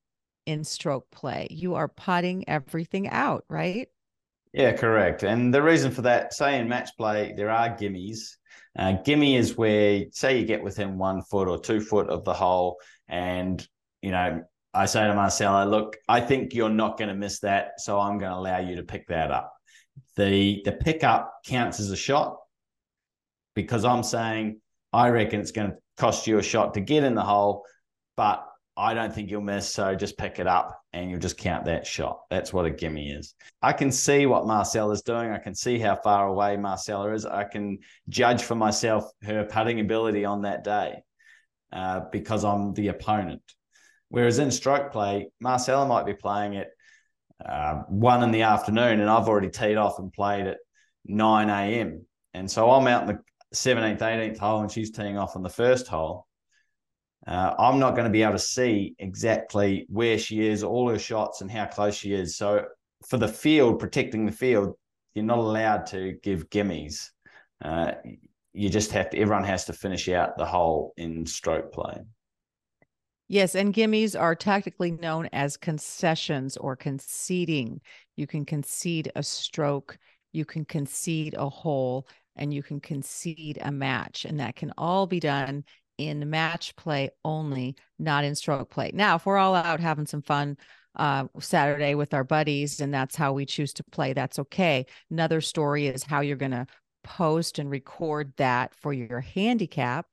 in 0.47 0.65
stroke 0.65 1.11
play. 1.11 1.47
You 1.51 1.75
are 1.75 1.89
putting 1.89 2.49
everything 2.49 3.09
out, 3.09 3.45
right? 3.49 3.89
Yeah, 4.53 4.73
correct. 4.73 5.23
And 5.23 5.55
the 5.55 5.63
reason 5.63 5.93
for 5.93 6.03
that, 6.03 6.35
say 6.35 6.59
in 6.59 6.69
match 6.69 6.91
play, 6.97 7.35
there 7.37 7.51
are 7.51 7.69
gimmies. 7.69 8.37
Uh, 8.77 8.93
gimme 9.05 9.37
is 9.37 9.57
where, 9.57 10.05
say, 10.11 10.39
you 10.39 10.47
get 10.47 10.63
within 10.63 10.99
one 10.99 11.23
foot 11.23 11.49
or 11.49 11.59
two 11.59 11.81
foot 11.81 12.09
of 12.09 12.25
the 12.25 12.35
hole, 12.35 12.79
and 13.09 13.67
you 14.03 14.11
know, 14.11 14.43
I 14.73 14.87
say 14.87 15.07
to 15.07 15.15
Marcela, 15.15 15.69
look, 15.69 15.97
I 16.09 16.21
think 16.21 16.55
you're 16.55 16.69
not 16.69 16.97
going 16.97 17.09
to 17.09 17.15
miss 17.15 17.41
that, 17.41 17.81
so 17.81 17.99
I'm 17.99 18.19
going 18.19 18.31
to 18.31 18.37
allow 18.39 18.59
you 18.59 18.77
to 18.77 18.83
pick 18.83 19.09
that 19.09 19.31
up. 19.31 19.53
The 20.17 20.63
the 20.65 20.73
pickup 20.73 21.33
counts 21.45 21.81
as 21.81 21.91
a 21.91 21.97
shot 21.97 22.37
because 23.55 23.85
I'm 23.85 24.03
saying 24.03 24.61
I 24.93 25.09
reckon 25.09 25.41
it's 25.41 25.53
going 25.53 25.71
to 25.71 25.77
cost 25.97 26.27
you 26.27 26.39
a 26.39 26.43
shot 26.43 26.75
to 26.75 26.81
get 26.81 27.05
in 27.05 27.15
the 27.15 27.23
hole, 27.23 27.65
but 28.17 28.47
I 28.81 28.95
don't 28.95 29.15
think 29.15 29.31
you'll 29.31 29.43
miss. 29.43 29.69
So 29.69 29.95
just 29.95 30.17
pick 30.17 30.39
it 30.39 30.47
up 30.47 30.81
and 30.95 31.11
you'll 31.11 31.21
just 31.21 31.37
count 31.37 31.67
that 31.67 31.87
shot. 31.87 32.23
That's 32.31 32.51
what 32.51 32.65
a 32.65 32.71
gimme 32.71 33.11
is. 33.11 33.35
I 33.61 33.75
can 33.75 33.93
see 33.93 34.25
what 34.25 34.47
Marcela 34.47 34.95
is 34.95 35.03
doing. 35.03 35.31
I 35.31 35.39
can 35.39 35.55
see 35.55 35.79
how 35.79 35.97
far 35.97 36.29
away 36.29 36.57
Marcela 36.57 37.13
is. 37.13 37.27
I 37.27 37.45
can 37.45 37.81
judge 38.09 38.43
for 38.43 38.55
myself 38.55 39.05
her 39.23 39.45
putting 39.45 39.81
ability 39.81 40.25
on 40.25 40.43
that 40.43 40.65
day 40.65 41.03
uh, 41.71 42.01
because 42.11 42.43
I'm 42.43 42.73
the 42.73 42.89
opponent. 42.89 43.43
Whereas 44.09 44.39
in 44.39 44.51
stroke 44.51 44.93
play, 44.93 45.29
Marcela 45.41 45.87
might 45.87 46.07
be 46.07 46.15
playing 46.15 46.57
at 46.57 46.69
uh, 47.45 47.83
one 47.89 48.23
in 48.23 48.31
the 48.31 48.43
afternoon 48.43 49.01
and 49.01 49.11
I've 49.11 49.29
already 49.29 49.51
teed 49.51 49.77
off 49.77 49.99
and 49.99 50.11
played 50.11 50.47
at 50.47 50.57
9 51.05 51.51
a.m. 51.51 52.07
And 52.33 52.51
so 52.51 52.71
I'm 52.71 52.87
out 52.87 53.03
in 53.03 53.09
the 53.09 53.23
17th, 53.55 53.99
18th 53.99 54.39
hole 54.39 54.63
and 54.63 54.73
she's 54.73 54.91
teeing 54.91 55.19
off 55.19 55.37
on 55.37 55.43
the 55.43 55.51
first 55.51 55.87
hole 55.87 56.29
uh, 57.27 57.55
I'm 57.59 57.79
not 57.79 57.93
going 57.93 58.05
to 58.05 58.11
be 58.11 58.23
able 58.23 58.33
to 58.33 58.39
see 58.39 58.95
exactly 58.99 59.87
where 59.89 60.19
she 60.19 60.47
is, 60.47 60.63
all 60.63 60.89
her 60.89 60.99
shots, 60.99 61.43
and 61.43 61.51
how 61.51 61.67
close 61.67 61.95
she 61.95 62.13
is. 62.13 62.37
So 62.37 62.65
for 63.09 63.19
the 63.19 63.29
field, 63.29 63.79
protecting 63.79 64.27
the 64.27 64.33
field, 64.33 64.75
you're 65.15 65.25
not 65.25 65.39
allowed 65.39 65.87
to 65.87 66.15
give 66.23 66.51
gimmies. 66.51 67.11
Uh, 67.63 67.93
you 68.53 68.71
just 68.71 68.93
have 68.93 69.11
to. 69.11 69.19
Everyone 69.19 69.45
has 69.45 69.67
to 69.67 69.73
finish 69.73 70.09
out 70.09 70.37
the 70.37 70.47
hole 70.47 70.93
in 70.97 71.27
stroke 71.27 71.73
play. 71.73 72.01
Yes, 73.29 73.55
and 73.55 73.73
gimmies 73.73 74.19
are 74.19 74.35
tactically 74.35 74.91
known 74.91 75.29
as 75.33 75.57
concessions 75.57 76.57
or 76.57 76.75
conceding. 76.75 77.81
You 78.17 78.27
can 78.27 78.45
concede 78.45 79.13
a 79.15 79.23
stroke, 79.23 79.99
you 80.33 80.45
can 80.45 80.65
concede 80.65 81.35
a 81.35 81.49
hole, 81.49 82.09
and 82.35 82.53
you 82.53 82.63
can 82.63 82.81
concede 82.81 83.59
a 83.63 83.71
match. 83.71 84.25
And 84.25 84.41
that 84.41 84.57
can 84.57 84.73
all 84.77 85.07
be 85.07 85.21
done 85.21 85.65
in 86.09 86.29
match 86.31 86.75
play 86.77 87.11
only, 87.25 87.77
not 87.99 88.25
in 88.25 88.35
stroke 88.35 88.71
play. 88.71 88.91
Now, 88.95 89.17
if 89.17 89.27
we're 89.27 89.37
all 89.37 89.55
out 89.55 89.81
having 89.81 90.07
some 90.07 90.23
fun 90.23 90.57
uh, 90.97 91.27
Saturday 91.39 91.95
with 91.95 92.15
our 92.15 92.25
buddies 92.25 92.81
and 92.81 92.93
that's 92.93 93.17
how 93.17 93.33
we 93.33 93.47
choose 93.47 93.73
to 93.75 93.85
play, 93.85 94.13
that's 94.13 94.39
okay. 94.39 94.87
Another 95.11 95.41
story 95.41 95.87
is 95.87 96.03
how 96.03 96.21
you're 96.21 96.37
going 96.37 96.51
to 96.51 96.67
post 97.05 97.59
and 97.59 97.71
record 97.71 98.33
that 98.37 98.75
for 98.75 98.93
your 98.93 99.21
handicap 99.21 100.07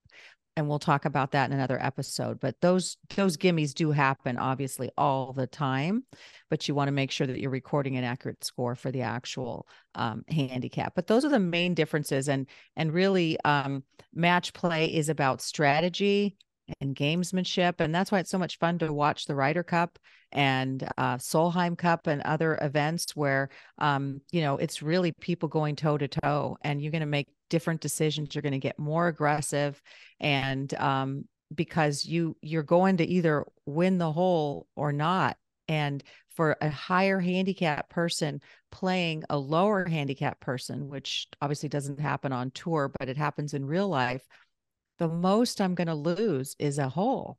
and 0.57 0.67
we'll 0.67 0.79
talk 0.79 1.05
about 1.05 1.31
that 1.31 1.49
in 1.49 1.55
another 1.55 1.81
episode 1.81 2.39
but 2.39 2.59
those 2.61 2.97
those 3.15 3.37
gimmies 3.37 3.73
do 3.73 3.91
happen 3.91 4.37
obviously 4.37 4.89
all 4.97 5.31
the 5.31 5.47
time 5.47 6.03
but 6.49 6.67
you 6.67 6.73
want 6.73 6.87
to 6.87 6.91
make 6.91 7.11
sure 7.11 7.27
that 7.27 7.39
you're 7.39 7.51
recording 7.51 7.95
an 7.95 8.03
accurate 8.03 8.43
score 8.43 8.75
for 8.75 8.91
the 8.91 9.03
actual 9.03 9.67
um, 9.95 10.25
handicap 10.27 10.93
but 10.95 11.07
those 11.07 11.23
are 11.23 11.29
the 11.29 11.39
main 11.39 11.73
differences 11.73 12.27
and 12.27 12.47
and 12.75 12.91
really 12.91 13.37
um, 13.45 13.83
match 14.13 14.51
play 14.53 14.87
is 14.87 15.09
about 15.09 15.41
strategy 15.41 16.35
and 16.81 16.95
gamesmanship 16.95 17.79
and 17.79 17.93
that's 17.93 18.11
why 18.11 18.19
it's 18.19 18.31
so 18.31 18.39
much 18.39 18.57
fun 18.57 18.79
to 18.79 18.91
watch 18.91 19.25
the 19.25 19.35
Ryder 19.35 19.63
Cup 19.63 19.99
and 20.33 20.85
uh, 20.97 21.15
Solheim 21.15 21.77
Cup 21.77 22.07
and 22.07 22.21
other 22.23 22.57
events 22.61 23.15
where 23.15 23.49
um, 23.77 24.19
you 24.31 24.41
know 24.41 24.57
it's 24.57 24.81
really 24.81 25.13
people 25.21 25.47
going 25.47 25.75
toe 25.75 25.97
to 25.97 26.07
toe 26.07 26.57
and 26.63 26.81
you're 26.81 26.91
going 26.91 27.01
to 27.01 27.05
make 27.05 27.27
different 27.49 27.81
decisions 27.81 28.33
you're 28.33 28.41
going 28.41 28.51
to 28.51 28.59
get 28.59 28.79
more 28.79 29.07
aggressive 29.07 29.81
and 30.19 30.73
um, 30.75 31.25
because 31.53 32.05
you 32.05 32.35
you're 32.41 32.63
going 32.63 32.97
to 32.97 33.05
either 33.05 33.45
win 33.65 33.97
the 33.97 34.11
hole 34.11 34.67
or 34.75 34.91
not. 34.91 35.37
And 35.67 36.03
for 36.29 36.55
a 36.61 36.69
higher 36.69 37.19
handicap 37.19 37.89
person 37.89 38.41
playing 38.71 39.23
a 39.29 39.37
lower 39.37 39.85
handicap 39.85 40.39
person 40.39 40.87
which 40.87 41.27
obviously 41.41 41.67
doesn't 41.67 41.99
happen 41.99 42.31
on 42.31 42.51
tour 42.51 42.91
but 42.99 43.09
it 43.09 43.17
happens 43.17 43.55
in 43.55 43.65
real 43.65 43.89
life 43.89 44.21
the 44.99 45.07
most 45.07 45.59
i'm 45.59 45.75
going 45.75 45.87
to 45.87 45.95
lose 45.95 46.55
is 46.59 46.77
a 46.77 46.89
hole. 46.89 47.37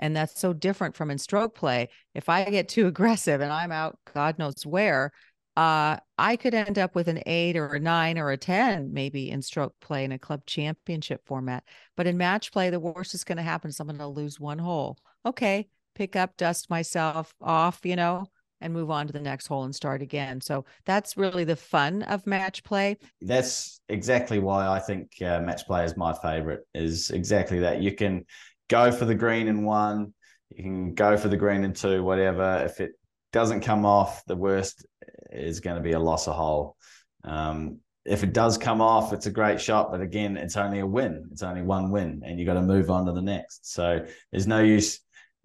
And 0.00 0.14
that's 0.16 0.40
so 0.40 0.52
different 0.52 0.94
from 0.94 1.10
in 1.10 1.18
stroke 1.18 1.54
play. 1.54 1.88
If 2.14 2.28
i 2.28 2.44
get 2.44 2.68
too 2.68 2.86
aggressive 2.92 3.40
and 3.40 3.52
i'm 3.52 3.72
out 3.72 3.98
god 4.14 4.38
knows 4.38 4.64
where 4.64 5.12
uh, 5.58 5.98
I 6.16 6.36
could 6.36 6.54
end 6.54 6.78
up 6.78 6.94
with 6.94 7.08
an 7.08 7.20
eight 7.26 7.56
or 7.56 7.74
a 7.74 7.80
nine 7.80 8.16
or 8.16 8.30
a 8.30 8.36
10, 8.36 8.92
maybe 8.92 9.28
in 9.28 9.42
stroke 9.42 9.74
play 9.80 10.04
in 10.04 10.12
a 10.12 10.18
club 10.18 10.46
championship 10.46 11.22
format. 11.26 11.64
But 11.96 12.06
in 12.06 12.16
match 12.16 12.52
play, 12.52 12.70
the 12.70 12.78
worst 12.78 13.12
is 13.12 13.24
going 13.24 13.38
to 13.38 13.42
happen 13.42 13.70
is 13.70 13.80
I'm 13.80 13.88
going 13.88 13.98
to 13.98 14.06
lose 14.06 14.38
one 14.38 14.60
hole. 14.60 14.98
Okay, 15.26 15.66
pick 15.96 16.14
up, 16.14 16.36
dust 16.36 16.70
myself 16.70 17.34
off, 17.40 17.80
you 17.82 17.96
know, 17.96 18.26
and 18.60 18.72
move 18.72 18.88
on 18.88 19.08
to 19.08 19.12
the 19.12 19.18
next 19.18 19.48
hole 19.48 19.64
and 19.64 19.74
start 19.74 20.00
again. 20.00 20.40
So 20.40 20.64
that's 20.86 21.16
really 21.16 21.42
the 21.42 21.56
fun 21.56 22.04
of 22.04 22.24
match 22.24 22.62
play. 22.62 22.96
That's 23.20 23.80
exactly 23.88 24.38
why 24.38 24.68
I 24.68 24.78
think 24.78 25.10
uh, 25.20 25.40
match 25.40 25.66
play 25.66 25.84
is 25.84 25.96
my 25.96 26.12
favorite, 26.12 26.68
is 26.72 27.10
exactly 27.10 27.58
that. 27.58 27.82
You 27.82 27.90
can 27.96 28.26
go 28.68 28.92
for 28.92 29.06
the 29.06 29.14
green 29.16 29.48
in 29.48 29.64
one, 29.64 30.14
you 30.54 30.62
can 30.62 30.94
go 30.94 31.16
for 31.16 31.26
the 31.26 31.36
green 31.36 31.64
in 31.64 31.72
two, 31.72 32.04
whatever. 32.04 32.62
If 32.64 32.80
it 32.80 32.92
doesn't 33.32 33.60
come 33.60 33.84
off, 33.84 34.24
the 34.26 34.36
worst 34.36 34.86
is 35.30 35.60
going 35.60 35.76
to 35.76 35.82
be 35.82 35.92
a 35.92 35.98
loss 35.98 36.28
of 36.28 36.34
hole. 36.34 36.76
Um, 37.24 37.78
if 38.04 38.22
it 38.22 38.32
does 38.32 38.56
come 38.56 38.80
off, 38.80 39.12
it's 39.12 39.26
a 39.26 39.30
great 39.30 39.60
shot, 39.60 39.90
but 39.90 40.00
again, 40.00 40.36
it's 40.36 40.56
only 40.56 40.78
a 40.78 40.86
win. 40.86 41.28
It's 41.32 41.42
only 41.42 41.62
one 41.62 41.90
win, 41.90 42.22
and 42.24 42.38
you 42.38 42.46
got 42.46 42.54
to 42.54 42.62
move 42.62 42.90
on 42.90 43.06
to 43.06 43.12
the 43.12 43.22
next. 43.22 43.72
So 43.72 44.06
there's 44.32 44.46
no 44.46 44.60
use 44.60 45.00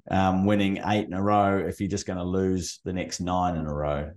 um, 0.09 0.45
winning 0.45 0.79
eight 0.85 1.05
in 1.05 1.13
a 1.13 1.21
row 1.21 1.57
if 1.57 1.79
you're 1.79 1.89
just 1.89 2.05
going 2.05 2.19
to 2.19 2.23
lose 2.23 2.79
the 2.85 2.93
next 2.93 3.19
nine 3.19 3.57
in 3.57 3.65
a 3.65 3.73
row. 3.73 4.11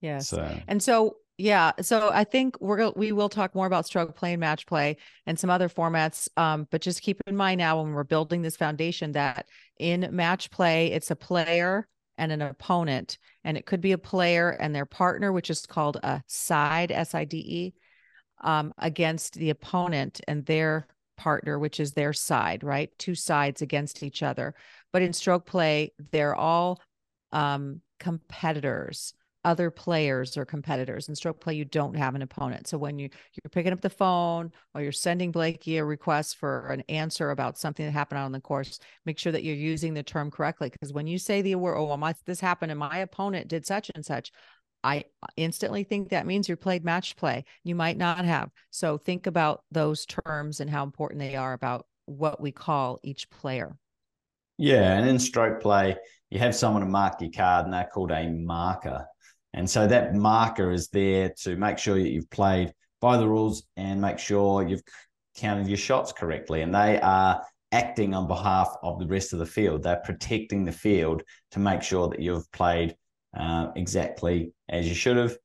Yes. 0.00 0.28
So. 0.28 0.56
And 0.68 0.80
so 0.82 1.16
yeah, 1.38 1.72
so 1.82 2.10
I 2.12 2.24
think 2.24 2.58
we're 2.60 2.90
we 2.90 3.12
will 3.12 3.28
talk 3.28 3.54
more 3.54 3.66
about 3.66 3.86
stroke 3.86 4.16
play 4.16 4.32
and 4.32 4.40
match 4.40 4.66
play 4.66 4.96
and 5.26 5.38
some 5.38 5.50
other 5.50 5.68
formats. 5.68 6.28
Um, 6.36 6.66
but 6.70 6.80
just 6.80 7.02
keep 7.02 7.20
in 7.26 7.36
mind 7.36 7.58
now 7.58 7.82
when 7.82 7.92
we're 7.92 8.04
building 8.04 8.42
this 8.42 8.56
foundation 8.56 9.12
that 9.12 9.46
in 9.78 10.08
match 10.12 10.50
play, 10.50 10.92
it's 10.92 11.10
a 11.10 11.16
player 11.16 11.86
and 12.18 12.32
an 12.32 12.42
opponent. 12.42 13.18
And 13.44 13.56
it 13.56 13.66
could 13.66 13.80
be 13.80 13.92
a 13.92 13.98
player 13.98 14.50
and 14.50 14.74
their 14.74 14.86
partner, 14.86 15.32
which 15.32 15.50
is 15.50 15.66
called 15.66 15.96
a 16.02 16.22
side, 16.26 16.92
S 16.92 17.14
I 17.14 17.24
D 17.24 17.38
E, 17.38 17.74
um, 18.42 18.72
against 18.78 19.34
the 19.34 19.50
opponent 19.50 20.20
and 20.28 20.44
their 20.46 20.86
partner, 21.16 21.58
which 21.58 21.80
is 21.80 21.92
their 21.92 22.12
side, 22.12 22.62
right? 22.62 22.90
Two 22.98 23.14
sides 23.14 23.62
against 23.62 24.02
each 24.02 24.22
other. 24.22 24.54
But 24.92 25.02
in 25.02 25.12
stroke 25.12 25.46
play, 25.46 25.92
they're 26.10 26.34
all 26.34 26.80
um, 27.32 27.80
competitors 27.98 29.14
other 29.46 29.70
players 29.70 30.36
or 30.36 30.44
competitors. 30.44 31.08
In 31.08 31.14
stroke 31.14 31.40
play, 31.40 31.54
you 31.54 31.64
don't 31.64 31.96
have 31.96 32.16
an 32.16 32.22
opponent. 32.22 32.66
So 32.66 32.76
when 32.76 32.98
you 32.98 33.08
you're 33.32 33.50
picking 33.50 33.72
up 33.72 33.80
the 33.80 33.88
phone 33.88 34.50
or 34.74 34.82
you're 34.82 34.90
sending 34.90 35.30
Blakey 35.30 35.78
a 35.78 35.84
request 35.84 36.36
for 36.36 36.66
an 36.66 36.82
answer 36.88 37.30
about 37.30 37.56
something 37.56 37.86
that 37.86 37.92
happened 37.92 38.18
on 38.18 38.32
the 38.32 38.40
course, 38.40 38.80
make 39.06 39.18
sure 39.20 39.30
that 39.30 39.44
you're 39.44 39.54
using 39.54 39.94
the 39.94 40.02
term 40.02 40.32
correctly. 40.32 40.68
Because 40.68 40.92
when 40.92 41.06
you 41.06 41.16
say 41.16 41.42
the 41.42 41.54
word, 41.54 41.76
"Oh, 41.76 41.84
well, 41.84 41.96
my, 41.96 42.14
this 42.26 42.40
happened 42.40 42.72
and 42.72 42.78
my 42.80 42.98
opponent 42.98 43.46
did 43.46 43.64
such 43.64 43.88
and 43.94 44.04
such," 44.04 44.32
I 44.82 45.04
instantly 45.36 45.84
think 45.84 46.08
that 46.10 46.26
means 46.26 46.48
you 46.48 46.56
played 46.56 46.84
match 46.84 47.16
play. 47.16 47.44
You 47.62 47.76
might 47.76 47.96
not 47.96 48.24
have. 48.24 48.50
So 48.70 48.98
think 48.98 49.28
about 49.28 49.62
those 49.70 50.06
terms 50.06 50.58
and 50.58 50.68
how 50.68 50.82
important 50.82 51.20
they 51.20 51.36
are 51.36 51.52
about 51.52 51.86
what 52.06 52.40
we 52.40 52.50
call 52.50 52.98
each 53.04 53.30
player. 53.30 53.76
Yeah, 54.58 54.98
and 54.98 55.08
in 55.08 55.18
stroke 55.18 55.60
play, 55.60 55.96
you 56.30 56.38
have 56.40 56.54
someone 56.54 56.82
to 56.82 56.88
mark 56.88 57.20
your 57.20 57.30
card, 57.30 57.66
and 57.66 57.74
they're 57.74 57.88
called 57.92 58.10
a 58.10 58.28
marker. 58.28 59.06
And 59.54 59.68
so 59.68 59.86
that 59.86 60.14
marker 60.14 60.70
is 60.70 60.88
there 60.88 61.32
to 61.42 61.56
make 61.56 61.78
sure 61.78 61.94
that 61.94 62.10
you've 62.10 62.30
played 62.30 62.72
by 63.00 63.16
the 63.16 63.28
rules 63.28 63.64
and 63.76 64.00
make 64.00 64.18
sure 64.18 64.66
you've 64.66 64.82
counted 65.36 65.66
your 65.68 65.76
shots 65.76 66.12
correctly. 66.12 66.62
And 66.62 66.74
they 66.74 67.00
are 67.00 67.42
acting 67.72 68.14
on 68.14 68.28
behalf 68.28 68.74
of 68.82 68.98
the 68.98 69.06
rest 69.06 69.32
of 69.32 69.38
the 69.38 69.46
field. 69.46 69.82
They're 69.82 69.96
protecting 70.04 70.64
the 70.64 70.72
field 70.72 71.22
to 71.52 71.58
make 71.58 71.82
sure 71.82 72.08
that 72.08 72.20
you've 72.20 72.50
played 72.52 72.96
uh, 73.36 73.68
exactly 73.76 74.52
as 74.68 74.88
you 74.88 74.94
should 74.94 75.16
have. 75.16 75.36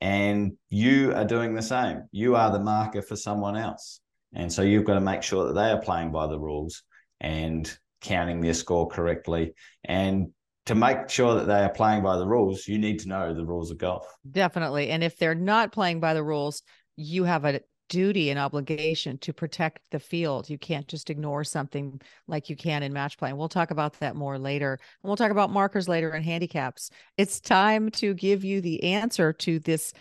And 0.00 0.52
you 0.68 1.12
are 1.14 1.24
doing 1.24 1.54
the 1.54 1.62
same. 1.62 2.02
You 2.12 2.36
are 2.36 2.50
the 2.50 2.60
marker 2.60 3.02
for 3.02 3.16
someone 3.16 3.56
else. 3.56 4.00
And 4.34 4.52
so 4.52 4.62
you've 4.62 4.84
got 4.84 4.94
to 4.94 5.00
make 5.00 5.22
sure 5.22 5.46
that 5.46 5.54
they 5.54 5.70
are 5.70 5.80
playing 5.80 6.12
by 6.12 6.26
the 6.26 6.38
rules 6.38 6.82
and 7.20 7.70
counting 8.02 8.40
their 8.40 8.54
score 8.54 8.88
correctly 8.88 9.54
and 9.84 10.28
to 10.66 10.74
make 10.74 11.08
sure 11.08 11.34
that 11.36 11.46
they 11.46 11.62
are 11.62 11.72
playing 11.72 12.02
by 12.02 12.16
the 12.16 12.26
rules, 12.26 12.66
you 12.68 12.78
need 12.78 12.98
to 13.00 13.08
know 13.08 13.32
the 13.32 13.44
rules 13.44 13.70
of 13.70 13.78
golf. 13.78 14.06
Definitely. 14.30 14.90
And 14.90 15.02
if 15.02 15.16
they're 15.18 15.34
not 15.34 15.72
playing 15.72 16.00
by 16.00 16.14
the 16.14 16.24
rules, 16.24 16.62
you 16.96 17.24
have 17.24 17.44
a 17.44 17.60
duty 17.88 18.30
and 18.30 18.38
obligation 18.38 19.16
to 19.18 19.32
protect 19.32 19.80
the 19.92 20.00
field. 20.00 20.50
You 20.50 20.58
can't 20.58 20.88
just 20.88 21.08
ignore 21.08 21.44
something 21.44 22.00
like 22.26 22.50
you 22.50 22.56
can 22.56 22.82
in 22.82 22.92
match 22.92 23.16
play. 23.16 23.30
And 23.30 23.38
we'll 23.38 23.48
talk 23.48 23.70
about 23.70 24.00
that 24.00 24.16
more 24.16 24.38
later. 24.38 24.72
And 24.72 25.08
we'll 25.08 25.16
talk 25.16 25.30
about 25.30 25.52
markers 25.52 25.88
later 25.88 26.10
and 26.10 26.24
handicaps. 26.24 26.90
It's 27.16 27.40
time 27.40 27.90
to 27.92 28.14
give 28.14 28.44
you 28.44 28.60
the 28.60 28.82
answer 28.82 29.32
to 29.32 29.60
this 29.60 29.92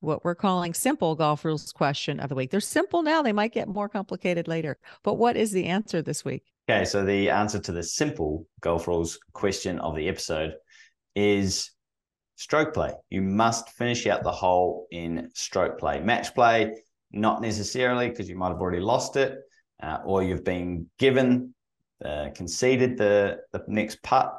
what 0.00 0.24
we're 0.24 0.34
calling 0.34 0.72
simple 0.72 1.14
golf 1.14 1.44
rules 1.44 1.72
question 1.72 2.20
of 2.20 2.28
the 2.28 2.34
week. 2.34 2.50
They're 2.50 2.60
simple 2.60 3.02
now, 3.02 3.22
they 3.22 3.32
might 3.32 3.52
get 3.52 3.68
more 3.68 3.88
complicated 3.88 4.46
later. 4.46 4.78
But 5.02 5.14
what 5.14 5.36
is 5.36 5.52
the 5.52 5.66
answer 5.66 6.00
this 6.00 6.24
week? 6.24 6.44
Okay, 6.68 6.84
so 6.84 7.04
the 7.04 7.30
answer 7.30 7.60
to 7.60 7.70
the 7.70 7.82
simple 7.82 8.44
golf 8.60 8.88
rules 8.88 9.20
question 9.32 9.78
of 9.78 9.94
the 9.94 10.08
episode 10.08 10.54
is 11.14 11.70
stroke 12.34 12.74
play. 12.74 12.92
You 13.08 13.22
must 13.22 13.70
finish 13.70 14.04
out 14.08 14.24
the 14.24 14.32
hole 14.32 14.88
in 14.90 15.30
stroke 15.32 15.78
play. 15.78 16.00
Match 16.00 16.34
play, 16.34 16.74
not 17.12 17.40
necessarily 17.40 18.08
because 18.08 18.28
you 18.28 18.34
might 18.34 18.48
have 18.48 18.60
already 18.60 18.80
lost 18.80 19.14
it, 19.14 19.38
uh, 19.80 19.98
or 20.04 20.24
you've 20.24 20.42
been 20.42 20.90
given, 20.98 21.54
uh, 22.04 22.30
conceded 22.34 22.98
the, 22.98 23.38
the 23.52 23.62
next 23.68 24.02
putt 24.02 24.36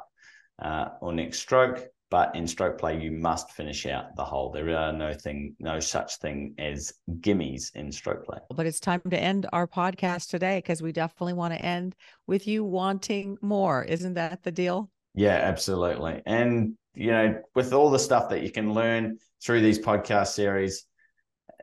uh, 0.60 0.88
or 1.00 1.14
next 1.14 1.38
stroke. 1.38 1.82
But 2.10 2.34
in 2.34 2.46
stroke 2.46 2.78
play, 2.78 2.98
you 2.98 3.10
must 3.10 3.50
finish 3.52 3.84
out 3.84 4.16
the 4.16 4.24
hole. 4.24 4.50
There 4.50 4.74
are 4.76 4.92
no 4.92 5.12
thing, 5.12 5.54
no 5.58 5.78
such 5.78 6.16
thing 6.16 6.54
as 6.58 6.92
gimmies 7.20 7.74
in 7.74 7.92
stroke 7.92 8.24
play. 8.24 8.38
But 8.54 8.64
it's 8.64 8.80
time 8.80 9.02
to 9.10 9.18
end 9.18 9.46
our 9.52 9.66
podcast 9.66 10.30
today 10.30 10.58
because 10.58 10.80
we 10.80 10.92
definitely 10.92 11.34
want 11.34 11.52
to 11.52 11.60
end 11.60 11.94
with 12.26 12.46
you 12.46 12.64
wanting 12.64 13.36
more. 13.42 13.84
Isn't 13.84 14.14
that 14.14 14.42
the 14.42 14.50
deal? 14.50 14.90
Yeah, 15.14 15.36
absolutely. 15.36 16.22
And 16.24 16.76
you 16.94 17.10
know, 17.10 17.42
with 17.54 17.72
all 17.72 17.90
the 17.90 17.98
stuff 17.98 18.30
that 18.30 18.42
you 18.42 18.50
can 18.50 18.72
learn 18.72 19.18
through 19.44 19.60
these 19.60 19.78
podcast 19.78 20.28
series, 20.28 20.84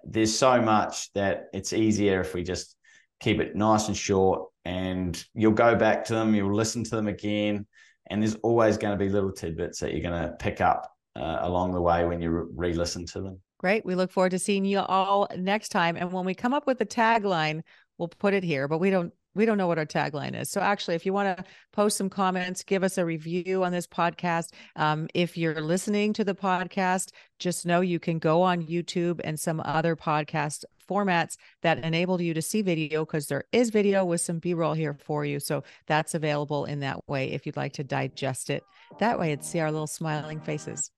there's 0.03 0.37
so 0.37 0.61
much 0.61 1.11
that 1.13 1.47
it's 1.53 1.73
easier 1.73 2.21
if 2.21 2.33
we 2.33 2.43
just 2.43 2.75
keep 3.19 3.39
it 3.39 3.55
nice 3.55 3.87
and 3.87 3.97
short 3.97 4.49
and 4.63 5.23
you'll 5.33 5.51
go 5.51 5.75
back 5.75 6.05
to 6.05 6.13
them, 6.13 6.35
you'll 6.35 6.53
listen 6.53 6.83
to 6.83 6.95
them 6.95 7.07
again 7.07 7.65
and 8.07 8.21
there's 8.21 8.35
always 8.35 8.77
going 8.77 8.97
to 8.97 9.03
be 9.03 9.09
little 9.09 9.31
tidbits 9.31 9.79
that 9.79 9.91
you're 9.91 10.01
going 10.01 10.21
to 10.21 10.35
pick 10.37 10.61
up 10.61 10.91
uh, 11.15 11.39
along 11.41 11.73
the 11.73 11.81
way 11.81 12.05
when 12.05 12.21
you 12.21 12.29
re 12.55 12.73
listen 12.73 13.05
to 13.07 13.21
them. 13.21 13.39
Great. 13.59 13.85
We 13.85 13.95
look 13.95 14.11
forward 14.11 14.31
to 14.31 14.39
seeing 14.39 14.65
you 14.65 14.79
all 14.79 15.27
next 15.37 15.69
time. 15.69 15.95
And 15.95 16.11
when 16.11 16.25
we 16.25 16.35
come 16.35 16.53
up 16.53 16.67
with 16.67 16.77
the 16.77 16.85
tagline, 16.85 17.61
we'll 17.97 18.09
put 18.09 18.33
it 18.33 18.43
here, 18.43 18.67
but 18.67 18.79
we 18.79 18.89
don't 18.89 19.13
we 19.33 19.45
don't 19.45 19.57
know 19.57 19.67
what 19.67 19.77
our 19.77 19.85
tagline 19.85 20.39
is. 20.39 20.49
So 20.49 20.61
actually, 20.61 20.95
if 20.95 21.05
you 21.05 21.11
want 21.11 21.37
to 21.37 21.43
post 21.73 21.97
some 21.97 22.09
comments, 22.09 22.63
give 22.63 22.83
us 22.83 22.97
a 22.97 23.05
review 23.05 23.65
on 23.65 23.71
this 23.73 23.85
podcast. 23.85 24.53
Um, 24.77 25.07
if 25.13 25.37
you're 25.37 25.61
listening 25.61 26.13
to 26.13 26.23
the 26.23 26.33
podcast, 26.33 27.11
just 27.37 27.65
know 27.65 27.81
you 27.81 27.99
can 27.99 28.17
go 28.17 28.41
on 28.41 28.65
YouTube 28.65 29.19
and 29.23 29.37
some 29.37 29.61
other 29.65 29.95
podcast 29.95 30.63
formats 30.89 31.37
that 31.61 31.79
enable 31.79 32.21
you 32.21 32.33
to 32.33 32.41
see 32.41 32.61
video 32.61 33.05
because 33.05 33.27
there 33.27 33.43
is 33.51 33.69
video 33.69 34.05
with 34.05 34.21
some 34.21 34.39
b-roll 34.39 34.73
here 34.73 34.93
for 34.93 35.25
you 35.25 35.39
so 35.39 35.63
that's 35.87 36.13
available 36.13 36.65
in 36.65 36.79
that 36.79 36.97
way 37.07 37.31
if 37.31 37.45
you'd 37.45 37.57
like 37.57 37.73
to 37.73 37.83
digest 37.83 38.49
it 38.49 38.63
that 38.99 39.19
way 39.19 39.31
and 39.31 39.43
see 39.43 39.59
our 39.59 39.71
little 39.71 39.87
smiling 39.87 40.39
faces 40.39 40.91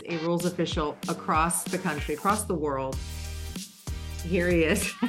There's 0.00 0.20
a 0.20 0.24
rules 0.24 0.44
official 0.44 0.98
across 1.08 1.64
the 1.64 1.78
country, 1.78 2.14
across 2.14 2.44
the 2.44 2.54
world. 2.54 2.96
Here 4.22 4.48
he 4.48 4.64
is. 4.64 4.92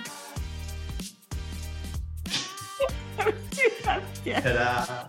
Ta-da. 4.23 5.07